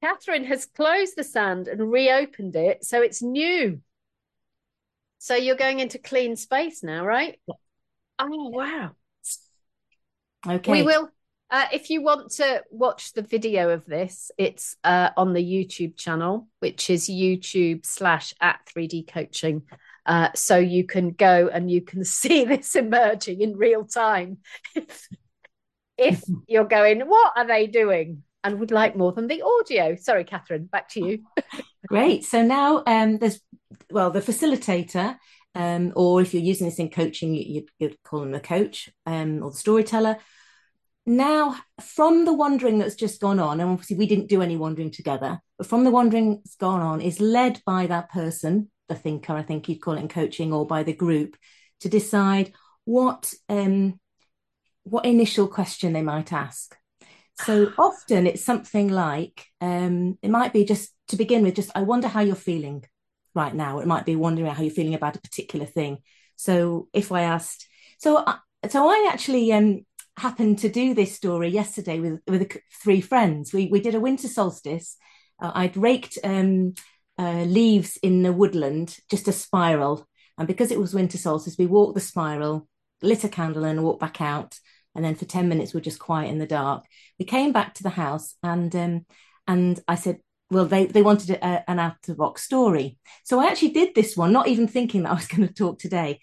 Kathryn 0.04 0.46
has 0.46 0.66
closed 0.66 1.16
the 1.16 1.24
sand 1.24 1.68
and 1.68 1.92
reopened 1.92 2.56
it, 2.56 2.86
so 2.86 3.02
it's 3.02 3.22
new. 3.22 3.82
So 5.18 5.36
you're 5.36 5.56
going 5.56 5.80
into 5.80 5.98
clean 5.98 6.36
space 6.36 6.84
now, 6.84 7.06
right? 7.06 7.40
Oh 8.20 8.50
wow! 8.50 8.92
Okay. 10.48 10.72
We 10.72 10.84
will. 10.84 11.10
Uh, 11.52 11.66
if 11.74 11.90
you 11.90 12.02
want 12.02 12.32
to 12.32 12.64
watch 12.70 13.14
the 13.14 13.24
video 13.24 13.70
of 13.70 13.86
this, 13.86 14.32
it's 14.38 14.76
uh, 14.84 15.10
on 15.18 15.34
the 15.34 15.44
YouTube 15.44 15.98
channel, 15.98 16.48
which 16.60 16.90
is 16.90 17.10
YouTube 17.10 17.86
slash 17.86 18.34
at 18.40 18.60
3D 18.68 19.12
coaching. 19.12 19.64
Uh, 20.06 20.30
so 20.36 20.58
you 20.58 20.86
can 20.86 21.12
go 21.12 21.50
and 21.52 21.70
you 21.72 21.82
can 21.82 22.04
see 22.04 22.46
this 22.46 22.76
emerging 22.76 23.42
in 23.42 23.58
real 23.58 23.84
time. 23.86 24.38
if, 25.98 26.24
you're 26.48 26.66
going, 26.66 27.02
what 27.02 27.34
are 27.36 27.48
they 27.48 27.68
doing? 27.68 28.24
And 28.44 28.60
would 28.60 28.72
like 28.72 28.96
more 28.96 29.12
than 29.12 29.28
the 29.28 29.42
audio. 29.42 29.96
Sorry, 29.96 30.24
Kathryn, 30.24 30.70
back 30.70 30.90
to 30.90 31.06
you. 31.06 31.24
Great. 31.88 32.24
So 32.24 32.42
now 32.42 32.84
um, 32.86 33.18
there's, 33.18 33.42
well, 33.92 34.12
the 34.12 34.22
facilitator 34.22 35.18
um, 35.56 35.94
or 35.96 36.22
if 36.22 36.34
you're 36.34 36.44
using 36.44 36.68
this 36.68 36.80
in 36.80 36.90
coaching, 36.90 37.34
you, 37.34 37.66
would 37.80 38.02
call 38.04 38.22
them 38.22 38.32
the 38.32 38.40
coach 38.40 38.90
um, 39.06 39.44
or 39.44 39.52
the 39.52 39.58
storyteller. 39.58 40.18
Now, 41.10 41.56
from 41.82 42.26
the 42.26 42.34
wandering 42.36 42.78
that's 42.78 42.94
just 42.94 43.20
gone 43.20 43.40
on, 43.40 43.60
and 43.60 43.72
obviously 43.72 43.98
we 43.98 44.06
didn't 44.06 44.30
do 44.30 44.44
any 44.44 44.58
wandering 44.58 44.92
together, 44.92 45.40
but 45.58 45.66
from 45.66 45.84
the 45.84 45.90
wandering 45.90 46.36
that's 46.36 46.54
gone 46.54 46.82
on, 46.82 47.02
is 47.02 47.20
led 47.20 47.64
by 47.66 47.88
that 47.88 48.12
person, 48.12 48.70
the 48.90 48.94
thinker, 48.94 49.34
I 49.34 49.42
think 49.42 49.68
you'd 49.68 49.82
call 49.82 49.96
it 49.96 50.02
in 50.02 50.08
coaching, 50.08 50.54
or 50.54 50.68
by 50.68 50.84
the 50.84 50.94
group, 50.94 51.36
to 51.80 51.90
decide 51.90 52.54
what 52.86 53.34
um, 53.50 54.00
what 54.84 55.04
initial 55.04 55.48
question 55.48 55.94
they 55.94 56.04
might 56.04 56.32
ask. 56.32 56.78
So 57.44 57.74
often 57.80 58.28
it's 58.28 58.46
something 58.46 58.90
like 58.90 59.48
um, 59.62 60.20
it 60.22 60.30
might 60.30 60.54
be 60.54 60.64
just 60.64 60.94
to 61.08 61.16
begin 61.16 61.42
with, 61.42 61.56
just 61.56 61.72
I 61.74 61.82
wonder 61.82 62.08
how 62.08 62.22
you're 62.22 62.36
feeling 62.36 62.86
right 63.34 63.56
now. 63.56 63.80
It 63.80 63.88
might 63.88 64.06
be 64.06 64.16
wondering 64.16 64.52
how 64.52 64.62
you're 64.62 64.70
feeling 64.70 64.94
about 64.94 65.16
a 65.16 65.22
particular 65.22 65.66
thing. 65.66 66.04
So 66.36 66.88
if 66.94 67.12
I 67.12 67.24
asked, 67.24 67.68
so 67.98 68.24
I, 68.28 68.38
so 68.70 68.88
I 68.88 69.10
actually 69.12 69.52
um, 69.54 69.88
happened 70.20 70.60
to 70.60 70.70
do 70.70 70.94
this 70.94 71.16
story 71.16 71.50
yesterday 71.50 72.00
with 72.00 72.20
with 72.28 72.58
three 72.84 73.02
friends. 73.02 73.54
We 73.54 73.68
we 73.72 73.82
did 73.82 73.96
a 73.96 74.00
winter 74.00 74.28
solstice. 74.28 74.98
Uh, 75.42 75.52
I'd 75.56 75.78
raked 75.78 76.18
um, 76.24 76.74
uh, 77.18 77.44
leaves 77.44 77.98
in 77.98 78.24
the 78.24 78.34
woodland, 78.34 78.98
just 79.10 79.28
a 79.28 79.32
spiral, 79.32 80.08
and 80.38 80.48
because 80.48 80.72
it 80.72 80.80
was 80.80 80.94
winter 80.94 81.18
solstice, 81.18 81.58
we 81.58 81.66
walked 81.66 81.96
the 81.96 82.02
spiral, 82.02 82.68
lit 83.02 83.24
a 83.24 83.30
candle, 83.30 83.64
and 83.64 83.84
walked 83.84 84.02
back 84.02 84.22
out. 84.22 84.60
And 84.96 85.06
then 85.06 85.16
for 85.16 85.26
ten 85.26 85.48
minutes, 85.48 85.74
we're 85.74 85.82
just 85.82 86.00
quiet 86.00 86.30
in 86.30 86.40
the 86.40 86.48
dark. 86.48 86.84
We 87.20 87.26
came 87.26 87.52
back 87.52 87.74
to 87.76 87.84
the 87.84 87.90
house, 87.90 88.36
and 88.42 88.76
um, 88.76 89.06
and 89.48 89.80
I 89.88 89.96
said, 89.96 90.20
well, 90.52 90.66
they, 90.66 90.86
they 90.86 91.02
wanted 91.02 91.30
a, 91.32 91.70
an 91.70 91.80
out 91.80 92.10
of 92.10 92.18
box 92.18 92.44
story. 92.44 92.98
So 93.24 93.40
I 93.40 93.48
actually 93.48 93.72
did 93.72 93.94
this 93.94 94.18
one, 94.18 94.34
not 94.34 94.48
even 94.48 94.68
thinking 94.68 95.04
that 95.04 95.12
I 95.12 95.16
was 95.16 95.28
going 95.28 95.48
to 95.48 95.54
talk 95.54 95.80
today. 95.80 96.20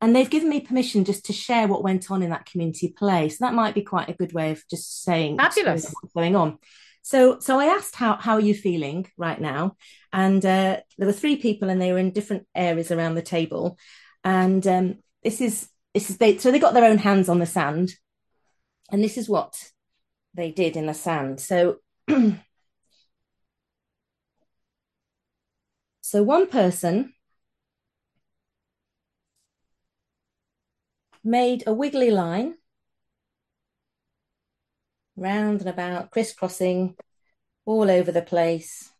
And 0.00 0.14
they've 0.14 0.28
given 0.28 0.48
me 0.48 0.60
permission 0.60 1.04
just 1.04 1.26
to 1.26 1.32
share 1.32 1.68
what 1.68 1.84
went 1.84 2.10
on 2.10 2.22
in 2.22 2.30
that 2.30 2.46
community 2.46 2.88
play. 2.96 3.28
So 3.28 3.38
that 3.40 3.54
might 3.54 3.74
be 3.74 3.82
quite 3.82 4.08
a 4.08 4.14
good 4.14 4.32
way 4.32 4.50
of 4.50 4.62
just 4.68 5.02
saying 5.02 5.38
fabulous 5.38 5.92
what's 6.00 6.14
going 6.14 6.36
on. 6.36 6.58
So, 7.02 7.40
so 7.40 7.58
I 7.58 7.66
asked 7.66 7.96
how 7.96 8.16
how 8.16 8.34
are 8.34 8.40
you 8.40 8.54
feeling 8.54 9.08
right 9.16 9.40
now, 9.40 9.76
and 10.12 10.44
uh, 10.44 10.80
there 10.98 11.06
were 11.06 11.12
three 11.12 11.36
people, 11.36 11.68
and 11.68 11.80
they 11.80 11.92
were 11.92 11.98
in 11.98 12.12
different 12.12 12.46
areas 12.54 12.92
around 12.92 13.14
the 13.14 13.22
table. 13.22 13.76
And 14.22 14.64
um, 14.66 14.98
this 15.24 15.40
is 15.40 15.68
this 15.94 16.10
is 16.10 16.18
they 16.18 16.38
so 16.38 16.52
they 16.52 16.60
got 16.60 16.74
their 16.74 16.84
own 16.84 16.98
hands 16.98 17.28
on 17.28 17.40
the 17.40 17.46
sand, 17.46 17.92
and 18.90 19.02
this 19.02 19.16
is 19.16 19.28
what 19.28 19.56
they 20.34 20.52
did 20.52 20.76
in 20.76 20.86
the 20.86 20.94
sand. 20.94 21.40
So 21.40 21.78
So 26.12 26.22
one 26.22 26.46
person 26.46 27.14
made 31.24 31.64
a 31.66 31.72
wiggly 31.72 32.10
line 32.10 32.54
round 35.16 35.60
and 35.60 35.68
about, 35.68 36.10
crisscrossing 36.10 36.96
all 37.64 37.90
over 37.90 38.10
the 38.10 38.22
place. 38.22 38.90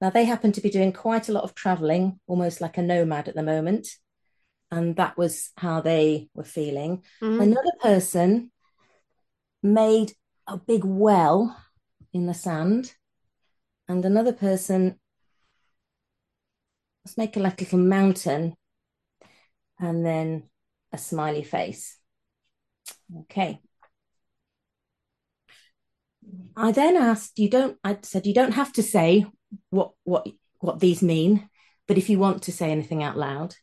Now, 0.00 0.10
they 0.10 0.24
happen 0.24 0.52
to 0.52 0.60
be 0.60 0.70
doing 0.70 0.92
quite 0.92 1.28
a 1.28 1.32
lot 1.32 1.44
of 1.44 1.54
traveling, 1.54 2.20
almost 2.26 2.60
like 2.60 2.78
a 2.78 2.82
nomad 2.82 3.28
at 3.28 3.34
the 3.34 3.42
moment. 3.42 3.88
And 4.70 4.94
that 4.96 5.16
was 5.16 5.50
how 5.56 5.80
they 5.80 6.28
were 6.34 6.44
feeling. 6.44 7.02
Mm. 7.22 7.42
Another 7.42 7.72
person 7.80 8.52
made 9.62 10.12
a 10.46 10.56
big 10.56 10.84
well 10.84 11.56
in 12.12 12.26
the 12.26 12.34
sand, 12.34 12.94
and 13.88 14.04
another 14.04 14.32
person 14.32 14.98
let's 17.04 17.16
make 17.16 17.36
a 17.36 17.40
like 17.40 17.60
little 17.60 17.78
mountain 17.78 18.54
and 19.80 20.04
then 20.04 20.42
a 20.92 20.98
smiley 20.98 21.42
face. 21.42 21.98
Okay. 23.20 23.60
I 26.56 26.72
then 26.72 26.96
asked, 26.96 27.38
you 27.38 27.48
don't, 27.48 27.78
I 27.84 27.98
said, 28.02 28.26
you 28.26 28.34
don't 28.34 28.52
have 28.52 28.72
to 28.74 28.82
say 28.82 29.26
what, 29.70 29.92
what, 30.04 30.26
what 30.58 30.80
these 30.80 31.02
mean, 31.02 31.48
but 31.86 31.98
if 31.98 32.10
you 32.10 32.18
want 32.18 32.42
to 32.44 32.52
say 32.52 32.70
anything 32.70 33.02
out 33.02 33.16
loud. 33.16 33.54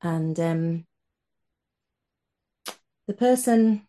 And 0.00 0.38
um, 0.38 0.86
the 3.06 3.14
person 3.14 3.86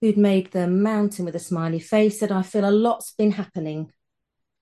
who'd 0.00 0.16
made 0.16 0.52
the 0.52 0.66
mountain 0.66 1.24
with 1.24 1.34
a 1.34 1.40
smiley 1.40 1.80
face 1.80 2.20
said, 2.20 2.32
I 2.32 2.42
feel 2.42 2.68
a 2.68 2.70
lot's 2.70 3.12
been 3.12 3.32
happening 3.32 3.92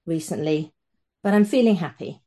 recently, 0.07 0.73
but 1.23 1.35
I'm 1.35 1.45
feeling 1.45 1.77
happy. 1.77 2.23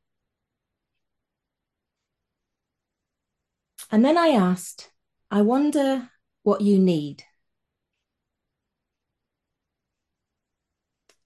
And 3.91 4.05
then 4.05 4.17
I 4.17 4.29
asked, 4.29 4.91
I 5.31 5.41
wonder 5.41 6.09
what 6.43 6.61
you 6.61 6.77
need. 6.77 7.23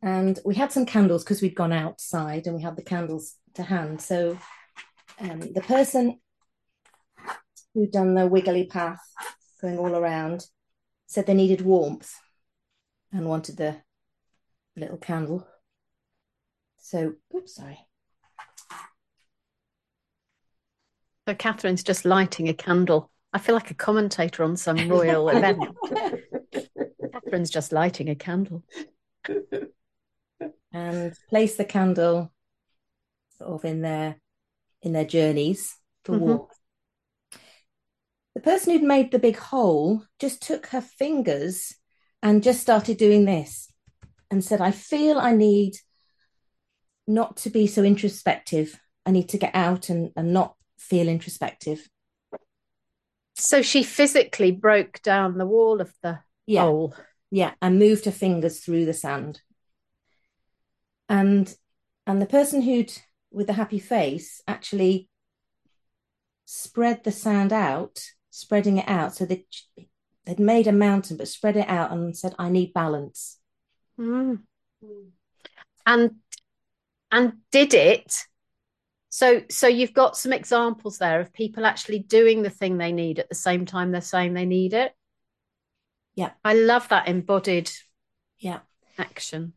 And 0.01 0.39
we 0.43 0.55
had 0.55 0.71
some 0.71 0.85
candles 0.85 1.23
because 1.23 1.41
we'd 1.41 1.55
gone 1.55 1.71
outside 1.71 2.45
and 2.45 2.55
we 2.55 2.61
had 2.61 2.75
the 2.75 2.81
candles 2.83 3.35
to 3.53 3.63
hand. 3.63 4.01
So 4.01 4.37
um, 5.19 5.39
the 5.39 5.61
person 5.61 6.19
who'd 7.73 7.91
done 7.91 8.13
the 8.13 8.27
wiggly 8.27 8.65
path 8.65 8.99
going 9.61 9.77
all 9.77 9.95
around 9.95 10.45
said 11.07 11.25
they 11.25 11.33
needed 11.33 11.61
warmth 11.61 12.19
and 13.11 13.27
wanted 13.27 13.57
the 13.57 13.77
little 14.75 14.97
candle. 14.97 15.47
So, 16.79 17.13
oops, 17.33 17.55
sorry. 17.55 17.79
So 21.27 21.33
Kathryn's 21.33 21.83
just 21.83 22.05
lighting 22.05 22.49
a 22.49 22.53
candle. 22.53 23.09
I 23.31 23.39
feel 23.39 23.55
like 23.55 23.71
a 23.71 23.75
commentator 23.75 24.43
on 24.43 24.57
some 24.57 24.89
royal 24.89 25.29
event. 25.29 25.63
Kathryn's 26.53 27.49
just 27.49 27.71
lighting 27.71 28.09
a 28.09 28.15
candle. 28.15 28.63
And 30.73 31.13
place 31.29 31.55
the 31.55 31.65
candle 31.65 32.31
sort 33.37 33.51
of 33.51 33.65
in 33.65 33.81
their 33.81 34.19
in 34.81 34.91
their 34.91 35.05
journeys 35.05 35.77
for 36.03 36.15
mm-hmm. 36.15 36.25
walk. 36.25 36.53
The 38.35 38.41
person 38.41 38.73
who'd 38.73 38.83
made 38.83 39.11
the 39.11 39.19
big 39.19 39.37
hole 39.37 40.03
just 40.19 40.41
took 40.41 40.67
her 40.67 40.81
fingers 40.81 41.73
and 42.21 42.43
just 42.43 42.61
started 42.61 42.97
doing 42.97 43.25
this 43.25 43.71
and 44.29 44.43
said, 44.43 44.59
I 44.59 44.71
feel 44.71 45.19
I 45.19 45.33
need 45.33 45.75
not 47.07 47.37
to 47.37 47.49
be 47.49 47.67
so 47.67 47.83
introspective. 47.83 48.79
I 49.05 49.11
need 49.11 49.29
to 49.29 49.37
get 49.37 49.53
out 49.53 49.89
and, 49.89 50.11
and 50.15 50.33
not 50.33 50.55
feel 50.83 51.07
introspective. 51.07 51.87
So 53.35 53.61
she 53.61 53.83
physically 53.83 54.51
broke 54.51 55.01
down 55.01 55.37
the 55.37 55.45
wall 55.45 55.81
of 55.81 55.93
the 56.01 56.19
yeah. 56.45 56.61
hole. 56.63 56.95
Yeah, 57.31 57.53
and 57.61 57.79
moved 57.79 58.05
her 58.05 58.11
fingers 58.11 58.59
through 58.59 58.85
the 58.85 58.93
sand. 58.93 59.41
And 61.09 61.53
and 62.05 62.21
the 62.21 62.27
person 62.27 62.61
who'd 62.61 62.93
with 63.31 63.47
the 63.47 63.53
happy 63.53 63.79
face 63.79 64.41
actually 64.47 65.09
spread 66.45 67.03
the 67.03 67.11
sand 67.11 67.51
out, 67.51 68.03
spreading 68.29 68.77
it 68.77 68.87
out. 68.87 69.15
So 69.15 69.25
they 69.25 69.45
they'd 70.25 70.39
made 70.39 70.67
a 70.67 70.71
mountain 70.71 71.17
but 71.17 71.27
spread 71.27 71.57
it 71.57 71.67
out 71.67 71.91
and 71.91 72.15
said, 72.15 72.35
I 72.37 72.49
need 72.49 72.73
balance. 72.73 73.39
Mm. 73.99 74.41
And 75.85 76.11
and 77.11 77.33
did 77.51 77.73
it 77.73 78.25
so 79.13 79.43
so 79.47 79.67
you've 79.67 79.93
got 79.93 80.17
some 80.17 80.33
examples 80.33 80.97
there 80.97 81.19
of 81.19 81.31
people 81.31 81.67
actually 81.67 81.99
doing 81.99 82.41
the 82.41 82.49
thing 82.49 82.79
they 82.79 82.91
need 82.91 83.19
at 83.19 83.29
the 83.29 83.35
same 83.35 83.63
time 83.63 83.91
they're 83.91 84.01
saying 84.01 84.33
they 84.33 84.47
need 84.47 84.73
it. 84.73 84.91
Yeah. 86.15 86.31
I 86.43 86.55
love 86.55 86.89
that 86.89 87.07
embodied 87.07 87.69
yeah 88.39 88.61
action. 88.97 89.53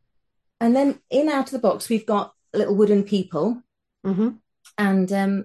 And 0.61 0.77
then 0.77 1.01
in 1.09 1.31
out 1.31 1.47
of 1.47 1.53
the 1.53 1.59
box 1.59 1.88
we've 1.88 2.05
got 2.05 2.35
little 2.53 2.77
wooden 2.77 3.03
people. 3.03 3.62
Mm-hmm. 4.05 4.29
And 4.77 5.11
um 5.11 5.45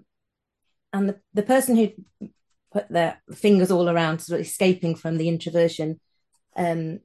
and 0.91 1.08
the, 1.08 1.19
the 1.34 1.43
person 1.43 1.78
who 1.78 1.91
put 2.74 2.89
their 2.89 3.21
fingers 3.34 3.71
all 3.71 3.89
around 3.89 4.19
sort 4.19 4.41
of 4.41 4.45
escaping 4.45 4.95
from 4.95 5.19
the 5.19 5.30
introversion, 5.30 6.02
um 6.58 7.00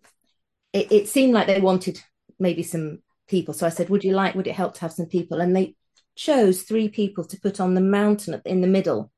it, 0.73 0.91
it 0.91 1.09
seemed 1.09 1.35
like 1.35 1.47
they 1.47 1.61
wanted 1.61 2.03
maybe 2.41 2.65
some 2.65 2.99
people. 3.29 3.55
So 3.55 3.65
I 3.65 3.71
said, 3.71 3.91
Would 3.91 4.03
you 4.03 4.13
like, 4.13 4.35
would 4.35 4.49
it 4.49 4.57
help 4.57 4.75
to 4.75 4.81
have 4.81 4.93
some 4.93 5.07
people? 5.07 5.41
And 5.41 5.55
they 5.55 5.77
chose 6.17 6.63
three 6.63 6.89
people 6.89 7.25
to 7.25 7.41
put 7.41 7.61
on 7.61 7.75
the 7.75 7.81
mountain 7.81 8.41
in 8.45 8.63
the 8.63 8.67
middle. 8.67 9.13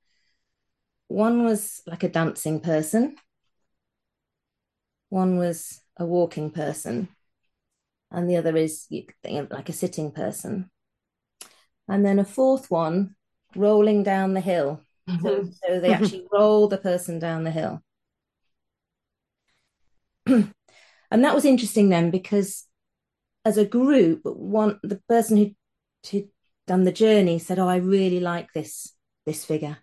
One 1.06 1.44
was 1.44 1.80
like 1.86 2.02
a 2.02 2.08
dancing 2.08 2.60
person, 2.60 3.16
one 5.08 5.38
was 5.38 5.80
a 5.96 6.04
walking 6.04 6.50
person, 6.50 7.08
and 8.10 8.28
the 8.28 8.36
other 8.36 8.56
is 8.56 8.86
like 9.24 9.68
a 9.68 9.72
sitting 9.72 10.12
person. 10.12 10.70
And 11.86 12.04
then 12.04 12.18
a 12.18 12.24
fourth 12.24 12.70
one 12.70 13.14
rolling 13.56 14.02
down 14.02 14.34
the 14.34 14.42
hill. 14.42 14.82
Mm-hmm. 15.08 15.26
So, 15.26 15.50
so 15.64 15.80
they 15.80 15.92
actually 15.92 16.26
roll 16.32 16.68
the 16.68 16.76
person 16.76 17.18
down 17.18 17.44
the 17.44 17.50
hill. 17.50 17.82
and 20.26 20.52
that 21.10 21.34
was 21.34 21.46
interesting 21.46 21.88
then 21.88 22.10
because 22.10 22.66
as 23.46 23.56
a 23.56 23.64
group, 23.64 24.20
one 24.24 24.78
the 24.82 25.00
person 25.08 25.36
who 25.38 25.54
who 26.10 26.28
done 26.68 26.84
the 26.84 26.92
journey 26.92 27.40
said, 27.40 27.58
"Oh, 27.58 27.66
I 27.68 27.76
really 27.76 28.20
like 28.20 28.52
this 28.52 28.94
this 29.26 29.44
figure," 29.44 29.78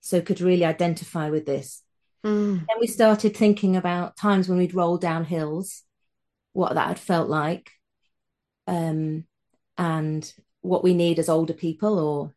so 0.00 0.20
could 0.20 0.40
really 0.42 0.64
identify 0.64 1.30
with 1.30 1.46
this. 1.46 1.82
Mm. 2.24 2.66
Then 2.66 2.76
we 2.80 2.86
started 2.86 3.34
thinking 3.34 3.76
about 3.76 4.16
times 4.16 4.48
when 4.48 4.58
we'd 4.58 4.74
roll 4.74 4.98
down 4.98 5.24
hills, 5.24 5.82
what 6.52 6.74
that 6.74 6.88
had 6.88 6.98
felt 6.98 7.28
like, 7.28 7.70
um, 8.66 9.24
and 9.78 10.32
what 10.60 10.84
we 10.84 10.92
need 10.92 11.18
as 11.18 11.28
older 11.28 11.54
people, 11.54 11.98
or 11.98 12.34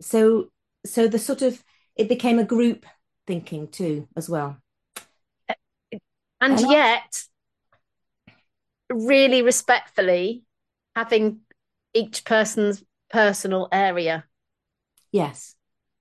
so. 0.00 0.50
So 0.86 1.08
the 1.08 1.18
sort 1.18 1.42
of 1.42 1.62
it 1.94 2.08
became 2.08 2.38
a 2.38 2.44
group 2.44 2.86
thinking 3.26 3.68
too, 3.68 4.08
as 4.16 4.28
well. 4.28 4.56
And, 5.48 6.00
and 6.40 6.60
yet, 6.70 7.24
I... 8.28 8.32
really 8.90 9.42
respectfully, 9.42 10.44
having 10.96 11.40
each 11.94 12.24
person's 12.24 12.82
personal 13.10 13.68
area. 13.72 14.24
Yes. 15.10 15.54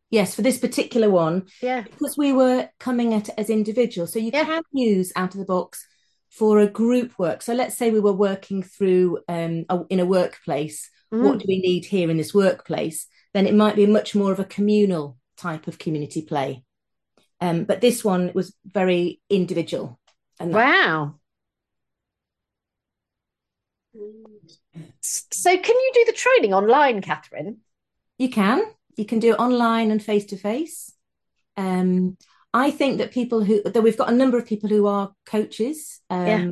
Yes, 0.10 0.36
for 0.36 0.42
this 0.42 0.58
particular 0.58 1.10
one. 1.10 1.48
Yeah. 1.62 1.82
Because 1.82 2.18
we 2.18 2.34
were 2.34 2.70
coming 2.80 3.14
at 3.14 3.30
it 3.30 3.36
as 3.38 3.50
individuals. 3.50 4.12
So 4.12 4.20
you 4.20 4.32
yeah. 4.34 4.44
can 4.44 4.64
use 4.72 5.14
out 5.16 5.34
of 5.34 5.40
the 5.40 5.46
box 5.46 5.88
for 6.30 6.60
a 6.60 6.68
group 6.68 7.18
work. 7.18 7.42
So 7.42 7.54
let's 7.54 7.78
say 7.78 7.92
we 7.92 8.00
were 8.00 8.14
working 8.14 8.64
through 8.64 9.20
um, 9.28 9.66
a, 9.70 9.82
in 9.90 10.00
a 10.00 10.06
workplace. 10.06 10.90
Mm. 11.14 11.24
What 11.24 11.40
do 11.40 11.46
we 11.48 11.60
need 11.60 11.86
here 11.86 12.10
in 12.10 12.18
this 12.18 12.34
workplace? 12.34 13.08
Then 13.34 13.48
it 13.48 13.56
might 13.56 13.76
be 13.76 13.86
much 13.86 14.16
more 14.16 14.32
of 14.32 14.40
a 14.40 14.46
communal 14.46 15.18
type 15.38 15.68
of 15.68 15.80
community 15.80 16.22
play. 16.22 16.64
Um, 17.40 17.64
but 17.64 17.82
this 17.82 18.04
one 18.04 18.32
was 18.34 18.56
very 18.66 19.22
individual. 19.30 20.00
And 20.40 20.54
wow. 20.54 21.16
So, 25.02 25.50
can 25.50 25.76
you 25.76 25.92
do 25.94 26.06
the 26.06 26.14
training 26.14 26.54
online, 26.54 27.02
Kathryn? 27.02 27.58
You 28.18 28.30
can. 28.30 28.64
You 28.96 29.06
can 29.06 29.20
do 29.20 29.34
it 29.34 29.40
online 29.40 29.92
and 29.92 30.04
face 30.04 30.26
to 30.26 30.38
face. 30.38 30.94
I 32.54 32.72
think 32.72 32.98
that 32.98 33.12
people 33.12 33.44
who 33.44 33.64
that 33.64 33.82
we've 33.82 33.98
got 33.98 34.10
a 34.12 34.16
number 34.16 34.38
of 34.38 34.46
people 34.46 34.70
who 34.70 34.88
are 34.88 35.14
coaches, 35.26 36.00
um, 36.10 36.28
yeah. 36.28 36.52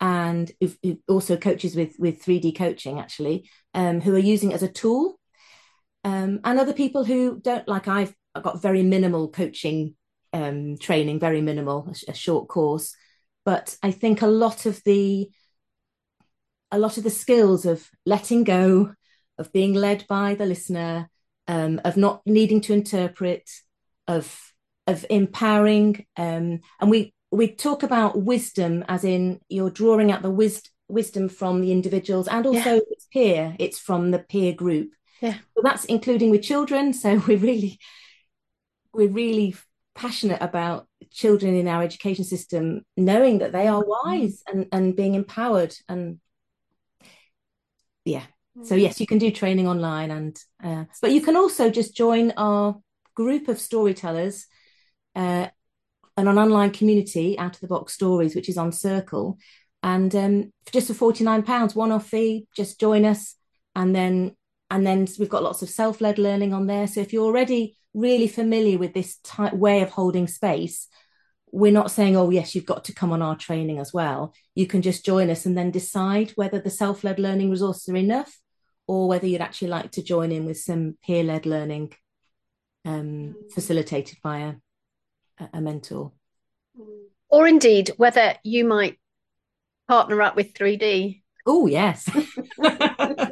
and 0.00 0.52
who, 0.60 0.72
who 0.82 0.98
also 1.08 1.36
coaches 1.36 1.76
with 1.76 1.94
with 1.98 2.20
three 2.20 2.40
D 2.40 2.52
coaching 2.52 2.98
actually, 2.98 3.48
um, 3.74 4.00
who 4.00 4.14
are 4.14 4.18
using 4.18 4.50
it 4.50 4.54
as 4.54 4.62
a 4.62 4.68
tool, 4.68 5.18
um, 6.04 6.40
and 6.44 6.58
other 6.58 6.72
people 6.72 7.04
who 7.04 7.40
don't 7.40 7.68
like. 7.68 7.86
I've, 7.86 8.14
I've 8.34 8.42
got 8.42 8.62
very 8.62 8.82
minimal 8.82 9.28
coaching 9.28 9.94
um, 10.32 10.76
training, 10.78 11.20
very 11.20 11.40
minimal, 11.40 11.88
a, 11.88 12.10
a 12.10 12.14
short 12.14 12.48
course, 12.48 12.96
but 13.44 13.76
I 13.82 13.92
think 13.92 14.22
a 14.22 14.26
lot 14.26 14.66
of 14.66 14.82
the 14.84 15.30
a 16.70 16.78
lot 16.78 16.96
of 16.98 17.04
the 17.04 17.10
skills 17.10 17.64
of 17.66 17.88
letting 18.04 18.44
go, 18.44 18.92
of 19.38 19.52
being 19.52 19.74
led 19.74 20.06
by 20.08 20.34
the 20.34 20.46
listener, 20.46 21.08
um, 21.46 21.80
of 21.84 21.96
not 21.96 22.22
needing 22.26 22.60
to 22.62 22.72
interpret, 22.74 23.48
of 24.06 24.52
of 24.86 25.04
empowering. 25.10 26.06
Um, 26.16 26.60
and 26.80 26.90
we 26.90 27.14
we 27.30 27.48
talk 27.48 27.82
about 27.82 28.22
wisdom 28.22 28.84
as 28.88 29.04
in 29.04 29.40
you're 29.48 29.70
drawing 29.70 30.10
out 30.10 30.22
the 30.22 30.30
wis- 30.30 30.62
wisdom 30.88 31.28
from 31.28 31.60
the 31.60 31.72
individuals 31.72 32.26
and 32.26 32.46
also 32.46 32.74
Yeah. 32.76 32.80
it's 32.90 33.06
peer, 33.12 33.56
it's 33.58 33.78
from 33.78 34.10
the 34.10 34.18
peer 34.18 34.52
group. 34.54 34.92
Yeah. 35.20 35.34
So 35.54 35.60
that's 35.62 35.84
including 35.84 36.30
with 36.30 36.42
children. 36.42 36.92
So 36.94 37.16
we're 37.28 37.38
really 37.38 37.78
we're 38.94 39.08
really 39.10 39.54
passionate 39.94 40.40
about 40.40 40.86
children 41.10 41.54
in 41.54 41.68
our 41.68 41.82
education 41.82 42.24
system 42.24 42.82
knowing 42.96 43.38
that 43.38 43.52
they 43.52 43.66
are 43.66 43.84
wise 43.84 44.42
and, 44.46 44.66
and 44.72 44.96
being 44.96 45.14
empowered 45.14 45.74
and 45.88 46.20
yeah. 48.08 48.24
So 48.64 48.74
yes 48.74 49.00
you 49.00 49.06
can 49.06 49.18
do 49.18 49.30
training 49.30 49.68
online 49.68 50.10
and 50.10 50.38
uh, 50.62 50.84
but 51.00 51.12
you 51.12 51.20
can 51.20 51.36
also 51.36 51.70
just 51.70 51.94
join 51.94 52.32
our 52.36 52.76
group 53.14 53.48
of 53.48 53.60
storytellers 53.60 54.46
uh, 55.14 55.46
and 56.16 56.28
an 56.28 56.38
online 56.38 56.70
community 56.70 57.38
out 57.38 57.54
of 57.54 57.60
the 57.60 57.68
box 57.68 57.94
stories 57.94 58.34
which 58.34 58.48
is 58.48 58.58
on 58.58 58.72
circle. 58.72 59.38
And 59.82 60.12
um, 60.16 60.52
for 60.66 60.72
just 60.72 60.88
for 60.88 60.94
49 60.94 61.42
pounds 61.44 61.74
one 61.76 61.92
off 61.92 62.08
fee 62.08 62.46
just 62.56 62.80
join 62.80 63.04
us. 63.04 63.36
And 63.76 63.94
then 63.94 64.34
and 64.70 64.86
then 64.86 65.06
we've 65.18 65.28
got 65.28 65.44
lots 65.44 65.62
of 65.62 65.70
self-led 65.70 66.18
learning 66.18 66.52
on 66.52 66.66
there. 66.66 66.86
So 66.86 67.00
if 67.00 67.12
you're 67.12 67.24
already 67.24 67.76
really 67.94 68.28
familiar 68.28 68.76
with 68.76 68.92
this 68.92 69.16
type 69.24 69.54
way 69.54 69.82
of 69.82 69.90
holding 69.90 70.26
space 70.26 70.88
we're 71.52 71.72
not 71.72 71.90
saying 71.90 72.16
oh 72.16 72.30
yes 72.30 72.54
you've 72.54 72.66
got 72.66 72.84
to 72.84 72.94
come 72.94 73.12
on 73.12 73.22
our 73.22 73.36
training 73.36 73.78
as 73.78 73.92
well. 73.92 74.34
You 74.54 74.66
can 74.66 74.82
just 74.82 75.04
join 75.04 75.30
us 75.30 75.46
and 75.46 75.56
then 75.56 75.70
decide 75.70 76.30
whether 76.36 76.58
the 76.58 76.70
self-led 76.70 77.18
learning 77.18 77.50
resources 77.50 77.88
are 77.88 77.96
enough 77.96 78.38
or 78.86 79.08
whether 79.08 79.26
you'd 79.26 79.40
actually 79.40 79.68
like 79.68 79.92
to 79.92 80.02
join 80.02 80.32
in 80.32 80.46
with 80.46 80.58
some 80.58 80.96
peer-led 81.04 81.46
learning 81.46 81.92
um, 82.84 83.36
facilitated 83.54 84.18
by 84.22 84.54
a, 85.38 85.48
a 85.52 85.60
mentor. 85.60 86.12
Or 87.28 87.46
indeed, 87.46 87.90
whether 87.96 88.34
you 88.42 88.64
might 88.64 88.98
partner 89.86 90.22
up 90.22 90.36
with 90.36 90.54
3D. 90.54 91.22
oh 91.46 91.66
yes. 91.66 92.08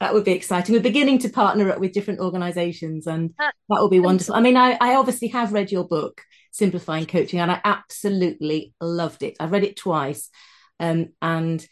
That 0.00 0.14
would 0.14 0.24
be 0.24 0.32
exciting. 0.32 0.74
We're 0.74 0.80
beginning 0.80 1.18
to 1.18 1.28
partner 1.28 1.70
up 1.70 1.78
with 1.78 1.92
different 1.92 2.20
organizations 2.20 3.06
and 3.06 3.34
that 3.38 3.52
will 3.68 3.90
be 3.90 4.00
wonderful. 4.00 4.34
I 4.34 4.40
mean 4.40 4.56
I, 4.56 4.78
I 4.80 4.94
obviously 4.94 5.28
have 5.28 5.52
read 5.52 5.70
your 5.70 5.86
book 5.86 6.22
simplifying 6.50 7.06
coaching 7.06 7.40
and 7.40 7.50
i 7.50 7.60
absolutely 7.64 8.72
loved 8.80 9.22
it. 9.22 9.36
I've 9.40 9.52
read 9.52 9.64
it 9.64 9.76
twice 9.76 10.30
um, 10.78 11.08
and 11.22 11.64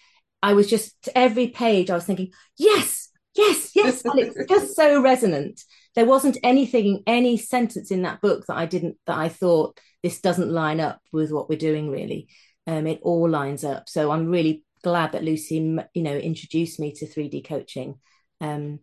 i 0.42 0.54
was 0.54 0.68
just 0.68 1.08
every 1.14 1.48
page 1.48 1.90
i 1.90 1.94
was 1.94 2.04
thinking 2.04 2.32
yes 2.56 3.08
yes 3.36 3.70
yes 3.74 4.04
and 4.04 4.18
it's 4.18 4.48
just 4.48 4.76
so 4.76 5.00
resonant. 5.00 5.62
There 5.94 6.04
wasn't 6.04 6.38
anything 6.42 7.02
any 7.06 7.36
sentence 7.36 7.90
in 7.90 8.02
that 8.02 8.20
book 8.20 8.46
that 8.46 8.56
i 8.56 8.66
didn't 8.66 8.96
that 9.06 9.18
i 9.18 9.28
thought 9.28 9.78
this 10.02 10.20
doesn't 10.20 10.50
line 10.50 10.80
up 10.80 11.00
with 11.12 11.32
what 11.32 11.48
we're 11.48 11.58
doing 11.58 11.90
really. 11.90 12.28
Um, 12.66 12.86
it 12.86 13.00
all 13.02 13.28
lines 13.28 13.64
up. 13.64 13.88
So 13.88 14.10
i'm 14.10 14.26
really 14.26 14.64
glad 14.84 15.12
that 15.12 15.24
lucy 15.24 15.56
you 15.94 16.02
know 16.02 16.16
introduced 16.16 16.78
me 16.78 16.92
to 16.92 17.06
3d 17.06 17.44
coaching 17.44 17.98
um, 18.40 18.80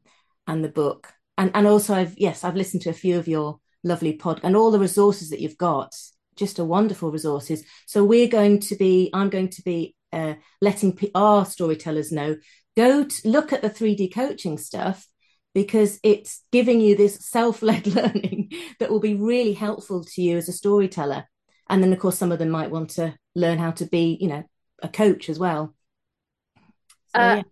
and 0.48 0.64
the 0.64 0.70
book. 0.70 1.14
And 1.38 1.52
and 1.54 1.68
also 1.68 1.94
i've 1.94 2.18
yes 2.18 2.44
i've 2.44 2.56
listened 2.56 2.84
to 2.84 2.90
a 2.90 2.94
few 2.94 3.18
of 3.20 3.28
your 3.28 3.60
lovely 3.86 4.14
pod 4.14 4.42
and 4.44 4.56
all 4.58 4.72
the 4.72 4.80
resources 4.80 5.30
that 5.30 5.40
you've 5.40 5.58
got 5.58 5.96
just 6.36 6.60
a 6.60 6.66
wonderful 6.66 7.12
resources. 7.12 7.64
So 7.86 8.04
we're 8.04 8.28
going 8.28 8.60
to 8.62 8.76
be 8.76 9.10
i'm 9.14 9.30
going 9.30 9.50
to 9.50 9.62
be 9.62 9.96
uh, 10.12 10.36
letting 10.62 10.98
our 11.14 11.46
storytellers 11.46 12.12
know. 12.12 12.38
Go 12.76 13.04
to 13.04 13.30
look 13.30 13.54
at 13.54 13.62
the 13.62 13.70
3d 13.70 14.14
coaching 14.14 14.58
stuff 14.58 15.08
because 15.54 16.00
it's 16.04 16.44
giving 16.52 16.82
you 16.82 16.96
this 16.96 17.26
self-led 17.26 17.88
learning 18.00 18.52
that 18.80 18.90
will 18.90 19.00
be 19.00 19.16
really 19.16 19.54
helpful 19.54 20.04
to 20.04 20.22
you 20.22 20.38
as 20.38 20.50
a 20.50 20.54
storyteller. 20.54 21.26
And 21.70 21.82
then 21.82 21.94
of 21.94 22.00
course 22.00 22.18
some 22.18 22.32
of 22.32 22.40
them 22.40 22.50
might 22.50 22.72
want 22.72 22.92
to 22.92 23.16
learn 23.34 23.58
how 23.58 23.72
to 23.72 23.86
be 23.86 24.18
you 24.20 24.28
know 24.28 24.44
a 24.82 24.90
coach 24.90 25.30
as 25.30 25.40
well. 25.40 25.76
So, 27.16 27.22
Uh, 27.22 27.36
yeah. 27.36 27.44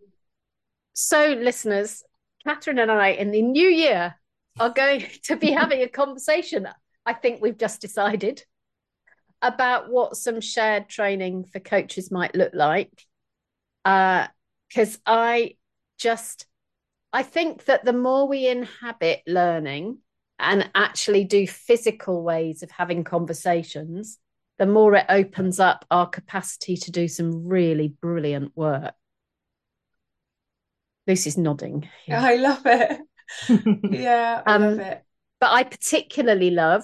So, 0.96 1.28
listeners, 1.39 2.04
Kathryn 2.46 2.80
and 2.80 2.91
I 2.91 3.10
in 3.10 3.32
the 3.32 3.41
new 3.41 3.67
year 3.67 4.15
are 4.60 4.70
going 4.70 5.06
to 5.24 5.36
be 5.36 5.52
having 5.52 5.82
a 5.82 5.88
conversation. 5.88 6.68
I 7.06 7.13
think 7.13 7.42
we've 7.42 7.58
just 7.58 7.82
decided 7.82 8.44
about 9.42 9.92
what 9.92 10.16
some 10.16 10.39
shared 10.39 10.88
training 10.88 11.46
for 11.46 11.60
coaches 11.60 12.12
might 12.12 12.36
look 12.36 12.54
like. 12.54 13.06
Uh, 13.84 14.28
because 14.70 14.98
I 15.06 15.58
just, 16.00 16.48
I 17.12 17.22
think 17.22 17.66
that 17.66 17.86
the 17.86 17.94
more 17.94 18.28
we 18.28 18.48
inhabit 18.48 19.22
learning 19.28 20.00
and 20.39 20.70
actually 20.74 21.26
do 21.26 21.46
physical 21.46 22.24
ways 22.24 22.63
of 22.63 22.72
having 22.72 23.04
conversations, 23.04 24.18
the 24.58 24.66
more 24.66 24.96
it 24.96 25.06
opens 25.10 25.60
up 25.60 25.86
our 25.92 26.08
capacity 26.08 26.76
to 26.78 26.92
do 26.92 27.08
some 27.08 27.48
really 27.48 27.89
brilliant 28.02 28.52
work. 28.56 28.94
Lucy's 31.06 31.38
nodding. 31.38 31.88
I 32.10 32.36
love 32.36 32.62
it. 32.66 33.00
Yeah, 33.88 34.42
I 34.46 34.52
Um, 34.56 34.62
love 34.62 34.80
it. 34.80 35.06
But 35.40 35.52
I 35.52 35.64
particularly 35.64 36.52
love 36.52 36.84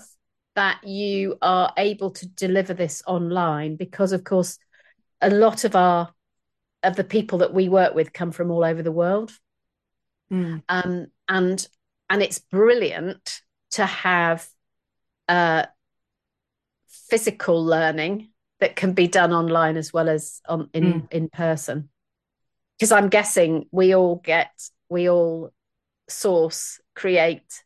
that 0.55 0.83
you 0.85 1.37
are 1.41 1.73
able 1.77 2.11
to 2.11 2.27
deliver 2.27 2.73
this 2.73 3.01
online 3.07 3.75
because, 3.77 4.11
of 4.11 4.23
course, 4.23 4.57
a 5.21 5.29
lot 5.29 5.63
of 5.63 5.75
our 5.75 6.13
of 6.83 6.95
the 6.95 7.03
people 7.03 7.39
that 7.39 7.53
we 7.53 7.69
work 7.69 7.93
with 7.93 8.13
come 8.13 8.31
from 8.31 8.51
all 8.51 8.63
over 8.63 8.81
the 8.81 8.91
world. 8.91 9.31
Mm. 10.31 10.61
Um, 10.69 11.07
and 11.27 11.67
and 12.09 12.21
it's 12.23 12.39
brilliant 12.39 13.41
to 13.71 13.85
have 13.85 14.47
uh, 15.27 15.65
physical 17.09 17.63
learning 17.63 18.29
that 18.59 18.75
can 18.75 18.93
be 18.93 19.07
done 19.07 19.31
online 19.31 19.77
as 19.77 19.93
well 19.93 20.09
as 20.09 20.41
on 20.47 20.69
in 20.73 21.07
in 21.11 21.29
person. 21.29 21.89
Because 22.77 22.91
I'm 22.91 23.09
guessing 23.09 23.67
we 23.71 23.95
all 23.95 24.17
get 24.17 24.51
we 24.89 25.09
all 25.09 25.51
source 26.09 26.79
create 26.95 27.63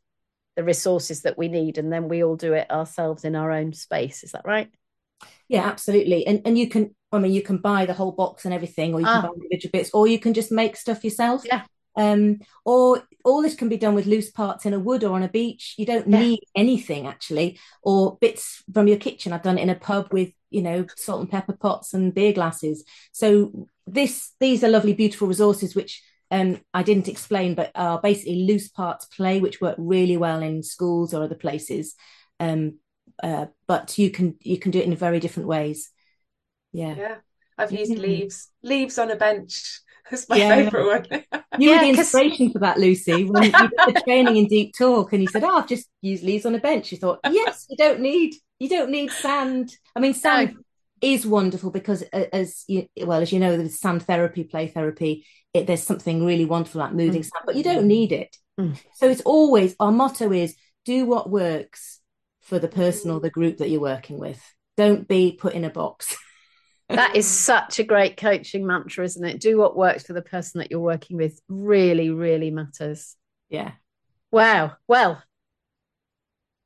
the 0.56 0.64
resources 0.64 1.24
that 1.24 1.38
we 1.38 1.48
need 1.48 1.78
and 1.78 1.92
then 1.92 2.08
we 2.08 2.24
all 2.24 2.36
do 2.36 2.54
it 2.54 2.70
ourselves 2.70 3.24
in 3.24 3.36
our 3.36 3.52
own 3.52 3.74
space 3.74 4.24
is 4.24 4.32
that 4.34 4.46
right 4.46 4.70
Yeah, 5.48 5.66
absolutely. 5.66 6.26
And 6.26 6.42
and 6.46 6.58
you 6.58 6.68
can, 6.70 6.96
I 7.12 7.20
mean, 7.20 7.34
you 7.34 7.42
can 7.44 7.58
buy 7.58 7.86
the 7.86 7.94
whole 7.94 8.12
box 8.12 8.46
and 8.46 8.54
everything, 8.54 8.94
or 8.94 9.00
you 9.02 9.06
can 9.06 9.18
Ah. 9.20 9.28
buy 9.28 9.34
individual 9.36 9.72
bits, 9.72 9.92
or 9.94 10.08
you 10.08 10.20
can 10.20 10.34
just 10.34 10.52
make 10.52 10.76
stuff 10.76 11.04
yourself. 11.04 11.44
Yeah. 11.46 11.64
Um, 11.96 12.40
or 12.66 13.04
all 13.24 13.42
this 13.44 13.56
can 13.56 13.70
be 13.70 13.78
done 13.78 13.94
with 13.96 14.08
loose 14.08 14.32
parts 14.32 14.66
in 14.66 14.74
a 14.74 14.80
wood 14.80 15.04
or 15.04 15.14
on 15.16 15.24
a 15.24 15.28
beach. 15.30 15.76
You 15.78 15.86
don't 15.86 16.08
Yeah. 16.08 16.20
need 16.20 16.40
anything 16.56 17.08
actually, 17.08 17.60
or 17.82 18.18
bits 18.20 18.64
from 18.74 18.88
your 18.88 18.98
kitchen. 18.98 19.32
I've 19.34 19.44
done 19.48 19.60
it 19.60 19.64
in 19.64 19.70
a 19.70 19.76
pub 19.76 20.06
with, 20.12 20.32
you 20.50 20.62
know, 20.62 20.86
salt 20.96 21.22
and 21.22 21.30
pepper 21.30 21.54
pots 21.66 21.94
and 21.94 22.14
beer 22.14 22.34
glasses. 22.34 22.84
So 23.12 23.68
this 23.86 24.32
these 24.40 24.64
are 24.64 24.70
lovely, 24.72 24.94
beautiful 24.94 25.28
resources 25.28 25.76
which 25.76 26.02
um 26.34 26.60
I 26.74 26.84
didn't 26.84 27.08
explain, 27.08 27.56
but 27.56 27.72
are 27.76 28.02
basically 28.02 28.44
loose 28.50 28.68
parts 28.70 29.06
play, 29.06 29.40
which 29.40 29.62
work 29.62 29.76
really 29.78 30.18
well 30.18 30.42
in 30.42 30.64
schools 30.64 31.14
or 31.14 31.24
other 31.24 31.36
places. 31.36 31.96
Um, 32.40 32.80
uh, 33.22 33.46
but 33.68 33.98
you 33.98 34.10
can 34.10 34.36
you 34.42 34.58
can 34.58 34.72
do 34.72 34.80
it 34.80 34.86
in 34.86 34.96
very 34.96 35.20
different 35.20 35.48
ways. 35.48 35.92
Yeah. 36.72 36.96
Yeah, 36.98 37.16
I've 37.58 37.72
used 37.72 37.98
leaves. 37.98 38.50
Leaves 38.64 38.98
on 38.98 39.12
a 39.12 39.16
bench. 39.16 39.80
That's 40.10 40.28
my 40.28 40.38
Yeah. 40.38 40.50
favourite 40.56 41.06
one. 41.12 41.24
You 41.60 41.70
Yeah, 41.70 41.76
were 41.76 41.82
the 41.82 41.96
'cause- 41.98 42.00
inspiration 42.00 42.52
for 42.52 42.60
that, 42.60 42.80
Lucy. 42.80 43.24
When 43.26 43.44
you 43.44 43.52
did 43.52 43.72
the 43.88 44.02
training 44.04 44.38
in 44.38 44.48
deep 44.48 44.74
talk, 44.76 45.14
and 45.14 45.22
you 45.22 45.28
said, 45.30 45.44
"Oh, 45.44 45.58
I've 45.58 45.68
just 45.68 45.88
used 46.02 46.24
leaves 46.24 46.46
on 46.48 46.56
a 46.56 46.60
bench." 46.60 46.92
You 46.92 46.98
thought, 46.98 47.20
"Yes, 47.30 47.68
you 47.70 47.78
don't 47.78 48.00
need 48.02 48.34
you 48.60 48.70
don't 48.70 48.90
need 48.90 49.12
sand." 49.12 49.78
I 49.96 50.00
mean, 50.00 50.16
sand 50.16 50.56
is 51.04 51.26
wonderful 51.26 51.70
because, 51.70 52.02
as 52.02 52.64
you 52.68 52.88
well 53.02 53.22
as 53.22 53.32
you 53.32 53.40
know, 53.40 53.58
there's 53.58 53.80
sand 53.80 54.04
therapy, 54.04 54.44
play 54.44 54.68
therapy. 54.68 55.26
It, 55.54 55.68
there's 55.68 55.84
something 55.84 56.26
really 56.26 56.46
wonderful 56.46 56.82
about 56.82 56.96
moving 56.96 57.22
Mm. 57.22 57.26
sand, 57.26 57.44
but 57.46 57.56
you 57.56 57.64
don't 57.64 57.88
need 57.88 58.12
it. 58.12 58.36
Mm. 58.60 58.80
So 58.96 59.10
it's 59.10 59.22
always 59.22 59.76
our 59.80 59.92
motto 59.92 60.32
is 60.32 60.56
do 60.86 61.06
what 61.06 61.30
works 61.30 62.00
for 62.42 62.58
the 62.60 62.68
person 62.68 63.12
or 63.12 63.20
the 63.20 63.30
group 63.30 63.58
that 63.58 63.70
you're 63.70 63.82
working 63.82 64.18
with. 64.18 64.42
Don't 64.78 65.08
be 65.08 65.32
put 65.40 65.54
in 65.54 65.66
a 65.66 65.70
box. 65.70 66.16
that 66.90 67.16
is 67.16 67.28
such 67.28 67.80
a 67.80 67.84
great 67.84 68.18
coaching 68.18 68.68
mantra 68.68 69.06
isn't 69.06 69.26
it 69.26 69.40
do 69.40 69.58
what 69.58 69.76
works 69.76 70.04
for 70.04 70.14
the 70.14 70.22
person 70.22 70.60
that 70.60 70.70
you're 70.70 70.80
working 70.82 71.18
with 71.18 71.40
really 71.48 72.12
really 72.12 72.52
matters 72.52 73.16
yeah. 73.50 73.72
wow 74.32 74.74
well 74.88 75.24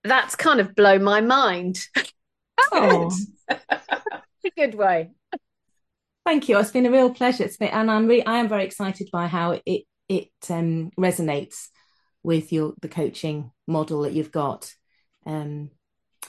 that's 0.04 0.36
kind 0.36 0.60
of 0.60 0.76
blown 0.76 1.04
my 1.04 1.22
mind 1.22 1.80
Oh. 2.72 3.12
A 4.48 4.52
good 4.60 4.76
way 4.76 5.12
Thank 6.28 6.50
you. 6.50 6.60
It's 6.60 6.72
been 6.72 6.86
a 6.86 6.92
real 6.92 7.10
pleasure. 7.10 7.46
It's 7.46 7.56
been, 7.56 7.70
and 7.70 7.90
I'm 7.90 8.06
re- 8.06 8.26
I 8.26 8.40
am 8.40 8.50
very 8.50 8.66
excited 8.66 9.08
by 9.14 9.28
how 9.28 9.62
it 9.66 9.84
it 10.10 10.28
um, 10.50 10.92
resonates 11.00 11.70
with 12.22 12.52
your 12.52 12.74
the 12.82 12.90
coaching 12.90 13.52
model 13.66 14.02
that 14.02 14.12
you've 14.12 14.34
got. 14.34 14.74
Um, 15.26 15.72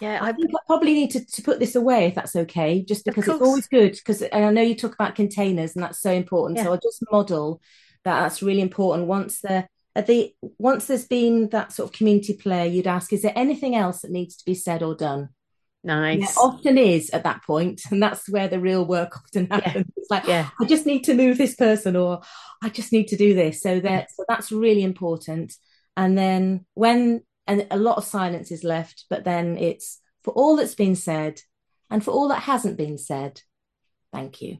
Yeah, 0.01 0.21
I 0.23 0.29
I, 0.29 0.33
think 0.35 0.53
I 0.55 0.59
probably 0.69 0.95
need 0.95 1.11
to, 1.11 1.27
to 1.27 1.43
put 1.43 1.59
this 1.59 1.75
away 1.75 2.07
if 2.07 2.15
that's 2.15 2.37
okay, 2.37 2.85
just 2.85 3.05
because 3.05 3.27
it's 3.27 3.43
always 3.43 3.67
good. 3.67 3.91
Because 3.91 4.23
and 4.23 4.45
I 4.45 4.53
know 4.53 4.63
you 4.63 4.77
talk 4.77 4.95
about 4.95 5.17
containers, 5.17 5.75
and 5.75 5.83
that's 5.83 6.01
so 6.01 6.13
important. 6.13 6.61
So 6.61 6.71
I'll 6.71 6.79
just 6.79 7.03
model 7.11 7.61
that. 8.05 8.21
That's 8.21 8.41
really 8.41 8.61
important. 8.61 9.09
Once 9.09 9.41
the 9.41 9.67
at 9.97 10.07
the 10.07 10.33
once 10.59 10.87
there's 10.87 11.09
been 11.09 11.49
that 11.49 11.73
sort 11.73 11.89
of 11.89 11.99
community 11.99 12.35
play, 12.35 12.69
you'd 12.69 12.87
ask, 12.87 13.13
is 13.13 13.23
there 13.23 13.33
anything 13.35 13.75
else 13.75 14.03
that 14.03 14.13
needs 14.13 14.37
to 14.37 14.45
be 14.45 14.55
said 14.55 14.85
or 14.85 14.95
done? 14.95 15.31
Nice. 15.85 16.35
There 16.35 16.45
often 16.45 16.77
is 16.77 17.11
at 17.11 17.23
that 17.25 17.43
point, 17.45 17.83
and 17.91 18.03
that's 18.03 18.29
where 18.29 18.49
the 18.49 18.61
real 18.61 18.85
work 18.85 19.17
often 19.17 19.47
Yeah. 19.51 19.61
happens. 19.61 19.87
It's 19.97 20.11
like, 20.11 20.27
Yeah. 20.27 20.51
I 20.61 20.65
just 20.65 20.87
need 20.87 21.05
to 21.05 21.15
move 21.15 21.39
this 21.39 21.55
person, 21.55 21.97
or 21.97 22.21
I 22.63 22.69
just 22.69 22.93
need 22.93 23.09
to 23.09 23.17
do 23.17 23.35
this. 23.35 23.63
So 23.63 23.81
that 23.81 24.11
so 24.11 24.25
that's 24.29 24.51
really 24.53 24.83
important. 24.83 25.55
And 25.97 26.17
then 26.19 26.67
when 26.75 27.23
and 27.47 27.67
a 27.71 27.79
lot 27.79 27.97
of 27.97 28.05
silence 28.05 28.51
is 28.51 28.65
left, 28.65 29.07
but 29.09 29.25
then 29.25 29.57
it's 29.57 30.01
for 30.23 30.33
all 30.33 30.57
that's 30.57 30.75
been 30.75 30.97
said 30.97 31.41
and 31.91 32.05
for 32.05 32.11
all 32.11 32.29
that 32.29 32.43
hasn't 32.43 32.77
been 32.77 32.99
said, 32.99 33.41
thank 34.13 34.43
you. 34.43 34.59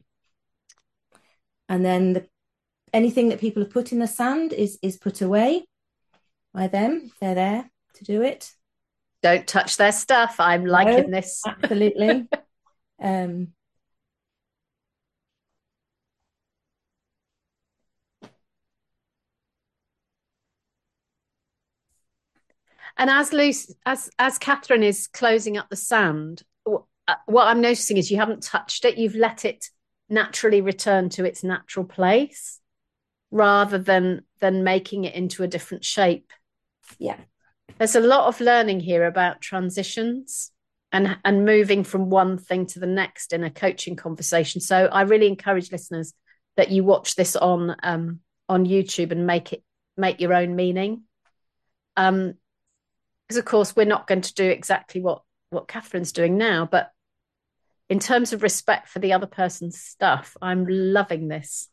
And 1.67 1.85
then 1.85 2.13
the 2.13 2.27
anything 2.91 3.29
that 3.29 3.39
people 3.39 3.61
have 3.61 3.71
put 3.71 3.91
in 3.91 3.99
the 3.99 4.07
sand 4.07 4.53
is 4.53 4.79
is 4.81 4.97
put 4.97 5.21
away 5.21 5.65
by 6.53 6.67
them. 6.67 7.11
They're 7.19 7.35
there 7.35 7.69
to 7.95 8.03
do 8.03 8.21
it. 8.23 8.51
Don't 9.21 9.47
touch 9.47 9.77
their 9.77 9.91
stuff. 9.91 10.35
I'm 10.39 10.65
liking 10.65 11.11
this. 11.11 11.41
Absolutely. 11.45 12.27
um, 13.01 13.49
And 22.99 23.09
as 23.09 23.31
as 23.85 24.09
as 24.19 24.37
Kathryn 24.37 24.83
is 24.83 25.07
closing 25.07 25.57
up 25.57 25.69
the 25.69 25.77
sand, 25.77 26.43
uh, 26.67 27.15
what 27.27 27.47
I'm 27.47 27.61
noticing 27.61 27.95
is 27.95 28.11
you 28.11 28.17
haven't 28.17 28.43
touched 28.43 28.83
it. 28.83 28.97
You've 28.97 29.15
let 29.15 29.45
it 29.45 29.69
naturally 30.09 30.59
return 30.59 31.07
to 31.09 31.23
its 31.23 31.41
natural 31.41 31.85
place, 31.85 32.59
rather 33.31 33.77
than 33.77 34.23
than 34.41 34.65
making 34.65 35.05
it 35.05 35.15
into 35.15 35.43
a 35.43 35.47
different 35.47 35.85
shape. 35.85 36.33
yeah. 36.97 37.17
There's 37.77 37.95
a 37.95 38.01
lot 38.01 38.27
of 38.27 38.41
learning 38.41 38.81
here 38.81 39.05
about 39.05 39.41
transitions 39.41 40.51
and 40.91 41.17
and 41.23 41.45
moving 41.45 41.83
from 41.83 42.09
one 42.09 42.37
thing 42.37 42.65
to 42.67 42.79
the 42.79 42.87
next 42.87 43.33
in 43.33 43.43
a 43.43 43.49
coaching 43.49 43.95
conversation. 43.95 44.61
So 44.61 44.85
I 44.85 45.03
really 45.03 45.27
encourage 45.27 45.71
listeners 45.71 46.13
that 46.57 46.71
you 46.71 46.83
watch 46.83 47.15
this 47.15 47.35
on 47.35 47.75
um, 47.83 48.19
on 48.47 48.65
YouTube 48.65 49.11
and 49.11 49.27
make 49.27 49.53
it 49.53 49.63
make 49.95 50.19
your 50.19 50.33
own 50.33 50.55
meaning. 50.55 51.03
Um, 51.95 52.35
because 53.27 53.37
of 53.37 53.45
course 53.45 53.75
we're 53.75 53.85
not 53.85 54.07
going 54.07 54.21
to 54.21 54.33
do 54.33 54.49
exactly 54.49 55.01
what 55.01 55.21
what 55.51 55.67
Kathryn's 55.67 56.11
doing 56.11 56.37
now, 56.37 56.67
but 56.69 56.91
in 57.89 57.99
terms 57.99 58.33
of 58.33 58.43
respect 58.43 58.87
for 58.87 58.99
the 58.99 59.13
other 59.13 59.25
person's 59.25 59.79
stuff, 59.79 60.37
I'm 60.41 60.65
loving 60.67 61.27
this. 61.27 61.69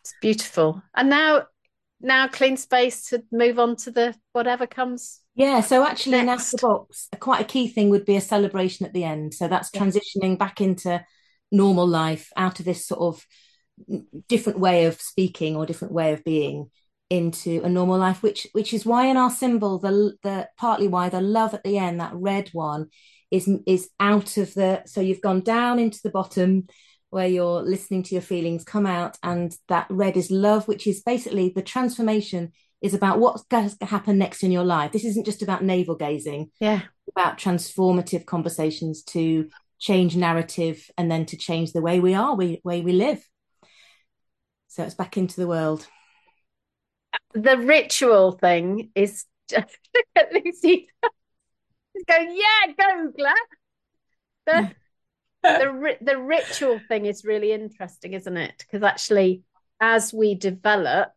It's 0.00 0.14
beautiful. 0.20 0.82
And 0.94 1.10
now 1.10 1.46
now 2.00 2.28
clean 2.28 2.56
space 2.56 3.08
to 3.10 3.22
move 3.32 3.58
on 3.58 3.76
to 3.76 3.90
the 3.90 4.14
whatever 4.32 4.66
comes. 4.66 5.20
Yeah, 5.34 5.60
so 5.60 5.84
actually, 5.84 6.22
Next. 6.22 6.52
the 6.52 6.58
box, 6.58 7.08
quite 7.20 7.40
a 7.40 7.44
key 7.44 7.68
thing 7.68 7.90
would 7.90 8.04
be 8.04 8.16
a 8.16 8.20
celebration 8.20 8.86
at 8.86 8.92
the 8.92 9.04
end. 9.04 9.34
So 9.34 9.48
that's 9.48 9.70
Yeah. 9.72 9.80
transitioning 9.82 10.38
back 10.38 10.60
into 10.60 11.04
normal 11.52 11.86
life, 11.86 12.32
out 12.36 12.58
of 12.58 12.64
this 12.66 12.86
sort 12.86 13.00
of 13.00 13.24
different 14.28 14.58
way 14.58 14.86
of 14.86 15.00
speaking 15.00 15.56
or 15.56 15.64
different 15.66 15.94
way 15.94 16.12
of 16.12 16.24
being 16.24 16.70
into 17.10 17.62
a 17.62 17.68
normal 17.68 17.98
life, 17.98 18.22
which 18.22 18.46
which 18.52 18.74
is 18.74 18.84
why 18.84 19.06
in 19.06 19.16
our 19.16 19.30
symbol, 19.30 19.78
the 19.78 20.14
the 20.22 20.48
partly 20.58 20.88
why 20.88 21.08
the 21.08 21.20
love 21.20 21.54
at 21.54 21.64
the 21.64 21.78
end, 21.78 22.00
that 22.00 22.12
red 22.14 22.48
one, 22.52 22.88
is 23.30 23.48
is 23.66 23.88
out 24.00 24.36
of 24.36 24.52
the. 24.54 24.82
So 24.86 25.00
you've 25.00 25.20
gone 25.22 25.40
down 25.40 25.78
into 25.78 26.00
the 26.02 26.10
bottom 26.10 26.66
where 27.10 27.26
you're 27.26 27.62
listening 27.62 28.02
to 28.04 28.14
your 28.14 28.22
feelings 28.22 28.64
come 28.64 28.86
out, 28.86 29.16
and 29.22 29.54
that 29.68 29.86
red 29.90 30.16
is 30.16 30.30
love, 30.30 30.68
which 30.68 30.86
is 30.86 31.02
basically 31.02 31.50
the 31.54 31.62
transformation 31.62 32.52
is 32.80 32.94
about 32.94 33.18
what's 33.18 33.42
going 33.44 33.70
to 33.70 33.84
happen 33.86 34.18
next 34.18 34.42
in 34.42 34.52
your 34.52 34.64
life. 34.64 34.92
This 34.92 35.04
isn't 35.04 35.26
just 35.26 35.42
about 35.42 35.64
navel 35.64 35.96
gazing, 35.96 36.50
Yeah. 36.60 36.82
about 37.16 37.38
transformative 37.38 38.24
conversations 38.24 39.02
to 39.04 39.48
change 39.78 40.16
narrative 40.16 40.88
and 40.96 41.10
then 41.10 41.24
to 41.26 41.36
change 41.36 41.72
the 41.72 41.80
way 41.80 41.98
we 42.00 42.14
are, 42.14 42.34
we 42.36 42.60
way 42.64 42.80
we 42.82 42.92
live. 42.92 43.26
So 44.68 44.84
it's 44.84 44.94
back 44.94 45.16
into 45.16 45.40
the 45.40 45.48
world. 45.48 45.86
The 47.34 47.56
ritual 47.58 48.32
thing 48.32 48.90
is 48.94 49.24
just 49.50 49.76
look 49.94 50.04
at 50.16 50.32
Lucy. 50.32 50.88
She's 51.96 52.04
going, 52.04 52.36
yeah, 52.36 52.72
go, 52.78 53.12
Glad. 53.16 53.36
The, 54.46 54.70
the 55.56 55.96
the 56.00 56.18
ritual 56.18 56.80
thing 56.88 57.06
is 57.06 57.24
really 57.24 57.52
interesting, 57.52 58.12
isn't 58.12 58.36
it? 58.36 58.54
Because 58.58 58.82
actually, 58.82 59.42
as 59.80 60.12
we 60.12 60.34
develop, 60.34 61.10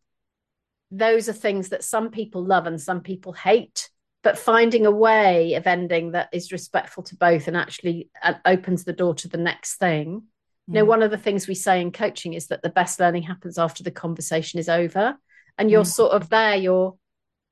those 0.91 1.30
are 1.30 1.34
things 1.34 1.70
that 1.70 1.84
some 1.84 2.12
people 2.12 2.44
love 2.44 2.67
and 2.67 2.80
some 2.80 3.02
people 3.02 3.34
hate. 3.34 3.89
But 4.24 4.38
finding 4.38 4.86
a 4.86 4.91
way 4.91 5.56
of 5.56 5.65
ending 5.65 6.12
that 6.12 6.30
is 6.32 6.52
respectful 6.52 7.02
to 7.04 7.15
both 7.15 7.48
and 7.48 7.58
actually 7.58 8.10
uh, 8.22 8.36
opens 8.46 8.84
the 8.84 8.94
door 8.94 9.15
to 9.15 9.28
the 9.28 9.38
next 9.39 9.78
thing. 9.78 10.24
You 10.67 10.74
know, 10.76 10.86
Mm. 10.86 10.89
one 10.89 11.02
of 11.04 11.12
the 11.12 11.17
things 11.17 11.48
we 11.48 11.56
say 11.56 11.82
in 11.82 11.91
coaching 11.91 12.34
is 12.34 12.48
that 12.48 12.62
the 12.62 12.70
best 12.70 13.00
learning 13.00 13.24
happens 13.24 13.58
after 13.58 13.84
the 13.84 13.89
conversation 13.91 14.60
is 14.60 14.70
over, 14.70 15.17
and 15.58 15.72
you're 15.72 15.84
Mm. 15.84 15.88
sort 15.96 16.12
of 16.12 16.30
there. 16.30 16.56
You're 16.56 16.98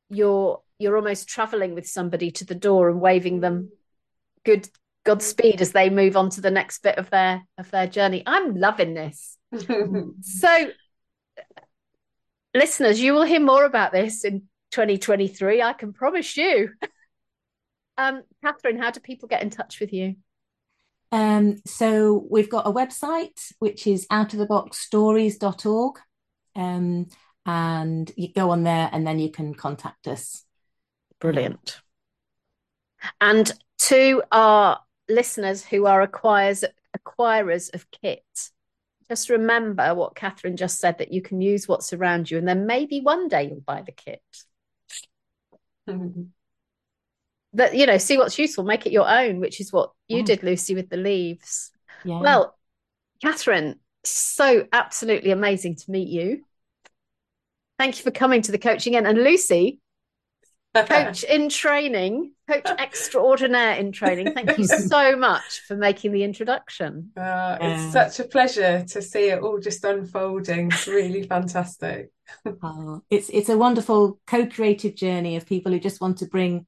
you're 0.09 0.61
you're 0.77 0.95
almost 0.95 1.27
traveling 1.27 1.73
with 1.75 1.87
somebody 1.87 2.31
to 2.31 2.45
the 2.45 2.55
door 2.55 2.89
and 2.89 3.01
waving 3.01 3.41
them 3.41 3.69
good 4.45 4.69
Godspeed 5.05 5.61
as 5.61 5.71
they 5.71 5.89
move 5.89 6.17
on 6.17 6.29
to 6.31 6.41
the 6.41 6.51
next 6.51 6.83
bit 6.83 6.97
of 6.97 7.09
their 7.09 7.43
of 7.57 7.71
their 7.71 7.87
journey. 7.87 8.23
I'm 8.25 8.55
loving 8.55 8.93
this. 8.93 9.37
So, 10.21 10.69
listeners, 12.53 13.01
you 13.01 13.13
will 13.13 13.23
hear 13.23 13.39
more 13.39 13.65
about 13.65 13.91
this 13.91 14.23
in 14.23 14.43
2023. 14.71 15.61
I 15.61 15.73
can 15.73 15.93
promise 15.93 16.37
you. 16.37 16.71
Um, 17.97 18.23
Kathryn, 18.41 18.79
how 18.79 18.91
do 18.91 19.01
people 19.01 19.27
get 19.27 19.41
in 19.41 19.49
touch 19.49 19.81
with 19.81 19.91
you? 19.91 20.15
Um, 21.11 21.57
so 21.65 22.25
we've 22.31 22.49
got 22.49 22.65
a 22.65 22.71
website 22.71 23.51
which 23.59 23.85
is 23.87 24.07
outoftheboxstories.org. 24.07 25.99
Um, 26.55 27.07
and 27.45 28.11
you 28.15 28.31
go 28.31 28.51
on 28.51 28.63
there 28.63 28.89
and 28.93 29.05
then 29.05 29.19
you 29.19 29.29
can 29.29 29.53
contact 29.53 30.07
us. 30.07 30.45
Brilliant. 31.19 31.81
And 33.19 33.51
to 33.79 34.23
our 34.31 34.79
listeners 35.09 35.65
who 35.65 35.85
are 35.85 36.01
acquires, 36.01 36.63
acquirers 36.97 37.73
of 37.73 37.89
kit, 37.91 38.23
just 39.09 39.29
remember 39.29 39.95
what 39.95 40.15
Kathryn 40.15 40.55
just 40.55 40.79
said 40.79 40.99
that 40.99 41.11
you 41.11 41.21
can 41.21 41.41
use 41.41 41.67
what's 41.67 41.93
around 41.93 42.29
you, 42.29 42.37
and 42.37 42.47
then 42.47 42.67
maybe 42.67 43.01
one 43.01 43.27
day 43.27 43.47
you'll 43.49 43.61
buy 43.61 43.81
the 43.81 43.91
kit. 43.91 44.21
That 47.53 47.75
you 47.75 47.87
know, 47.87 47.97
see 47.97 48.17
what's 48.17 48.37
useful, 48.37 48.63
make 48.63 48.85
it 48.85 48.91
your 48.91 49.09
own, 49.09 49.39
which 49.39 49.59
is 49.59 49.73
what 49.73 49.91
you 50.07 50.21
Mm. 50.21 50.25
did, 50.27 50.43
Lucy, 50.43 50.75
with 50.75 50.89
the 50.89 50.97
leaves. 50.97 51.71
Yeah. 52.05 52.19
Well, 52.19 52.55
Kathryn, 53.23 53.79
so 54.03 54.67
absolutely 54.71 55.31
amazing 55.31 55.75
to 55.77 55.91
meet 55.91 56.09
you. 56.09 56.45
Thank 57.79 57.97
you 57.97 58.03
for 58.03 58.11
coming 58.11 58.43
to 58.43 58.51
the 58.51 58.59
Coaching 58.59 58.93
Inn. 58.93 59.07
And 59.07 59.17
Lucy, 59.23 59.79
coach 60.73 61.23
in 61.29 61.49
training, 61.49 62.33
coach 62.47 62.65
extraordinaire 62.79 63.75
in 63.75 63.91
training. 63.91 64.33
Thank 64.33 64.57
you 64.57 64.65
so 64.65 65.15
much 65.15 65.61
for 65.67 65.75
making 65.75 66.11
the 66.11 66.23
introduction. 66.23 67.11
Uh, 67.17 67.57
Yeah. 67.59 67.73
it's 67.73 67.93
such 67.93 68.19
a 68.19 68.29
pleasure 68.29 68.85
to 68.87 69.01
see 69.01 69.29
it 69.29 69.41
all 69.41 69.59
just 69.59 69.83
unfolding. 69.83 70.67
It's 70.67 70.87
really 70.87 71.23
fantastic. 71.23 72.09
Oh, 72.61 73.01
it's 73.09 73.29
it's 73.29 73.49
a 73.49 73.57
wonderful 73.57 74.19
co-creative 74.27 74.95
journey 74.95 75.35
of 75.35 75.45
people 75.45 75.71
who 75.71 75.79
just 75.79 76.01
want 76.01 76.19
to 76.19 76.27
bring 76.27 76.67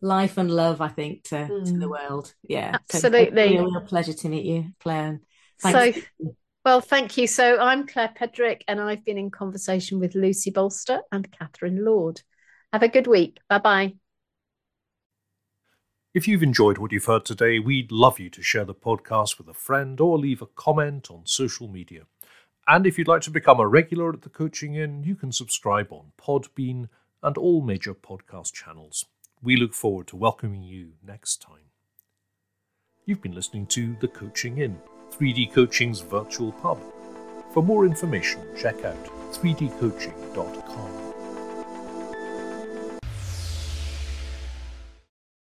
life 0.00 0.38
and 0.38 0.50
love, 0.50 0.80
I 0.80 0.88
think, 0.88 1.24
to, 1.24 1.46
to 1.48 1.72
the 1.72 1.86
Mm. 1.86 1.90
world. 1.90 2.34
Yeah. 2.48 2.78
So 2.88 2.96
it's 2.98 3.04
Absolutely. 3.04 3.56
a 3.56 3.62
real 3.62 3.80
pleasure 3.82 4.14
to 4.14 4.28
meet 4.28 4.46
you, 4.46 4.72
Claire. 4.80 5.20
So, 5.58 5.92
well, 6.64 6.80
thank 6.80 7.18
you. 7.18 7.26
So, 7.26 7.58
I'm 7.58 7.86
Claire 7.86 8.12
Pedrick, 8.18 8.62
and 8.66 8.80
I've 8.80 9.04
been 9.04 9.18
in 9.18 9.30
conversation 9.30 9.98
with 10.00 10.14
Lucy 10.14 10.50
Bolster 10.50 11.00
and 11.12 11.30
Kathryn 11.30 11.84
Lord. 11.84 12.22
Have 12.72 12.82
a 12.82 12.88
good 12.88 13.06
week. 13.06 13.38
Bye 13.48 13.58
bye. 13.58 13.94
If 16.12 16.26
you've 16.26 16.42
enjoyed 16.42 16.78
what 16.78 16.90
you've 16.90 17.04
heard 17.04 17.24
today, 17.24 17.60
we'd 17.60 17.92
love 17.92 18.18
you 18.18 18.30
to 18.30 18.42
share 18.42 18.64
the 18.64 18.74
podcast 18.74 19.38
with 19.38 19.48
a 19.48 19.54
friend 19.54 20.00
or 20.00 20.18
leave 20.18 20.42
a 20.42 20.46
comment 20.46 21.08
on 21.08 21.22
social 21.24 21.68
media. 21.68 22.02
And 22.66 22.84
if 22.84 22.98
you'd 22.98 23.08
like 23.08 23.22
to 23.22 23.30
become 23.30 23.60
a 23.60 23.68
regular 23.68 24.12
at 24.12 24.22
the 24.22 24.28
Coaching 24.28 24.74
Inn, 24.74 25.04
you 25.04 25.14
can 25.14 25.30
subscribe 25.30 25.92
on 25.92 26.12
Podbean 26.20 26.88
and 27.22 27.38
all 27.38 27.62
major 27.62 27.94
podcast 27.94 28.52
channels. 28.52 29.04
We 29.42 29.56
look 29.56 29.72
forward 29.72 30.08
to 30.08 30.16
welcoming 30.16 30.62
you 30.62 30.92
next 31.04 31.40
time. 31.40 31.70
You've 33.06 33.22
been 33.22 33.34
listening 33.34 33.66
to 33.68 33.96
The 34.00 34.08
Coaching 34.08 34.58
Inn, 34.58 34.78
3D 35.12 35.52
Coaching's 35.52 36.00
virtual 36.00 36.52
pub. 36.52 36.80
For 37.52 37.62
more 37.62 37.86
information, 37.86 38.40
check 38.56 38.84
out 38.84 39.04
3dcoaching.com. 39.32 41.09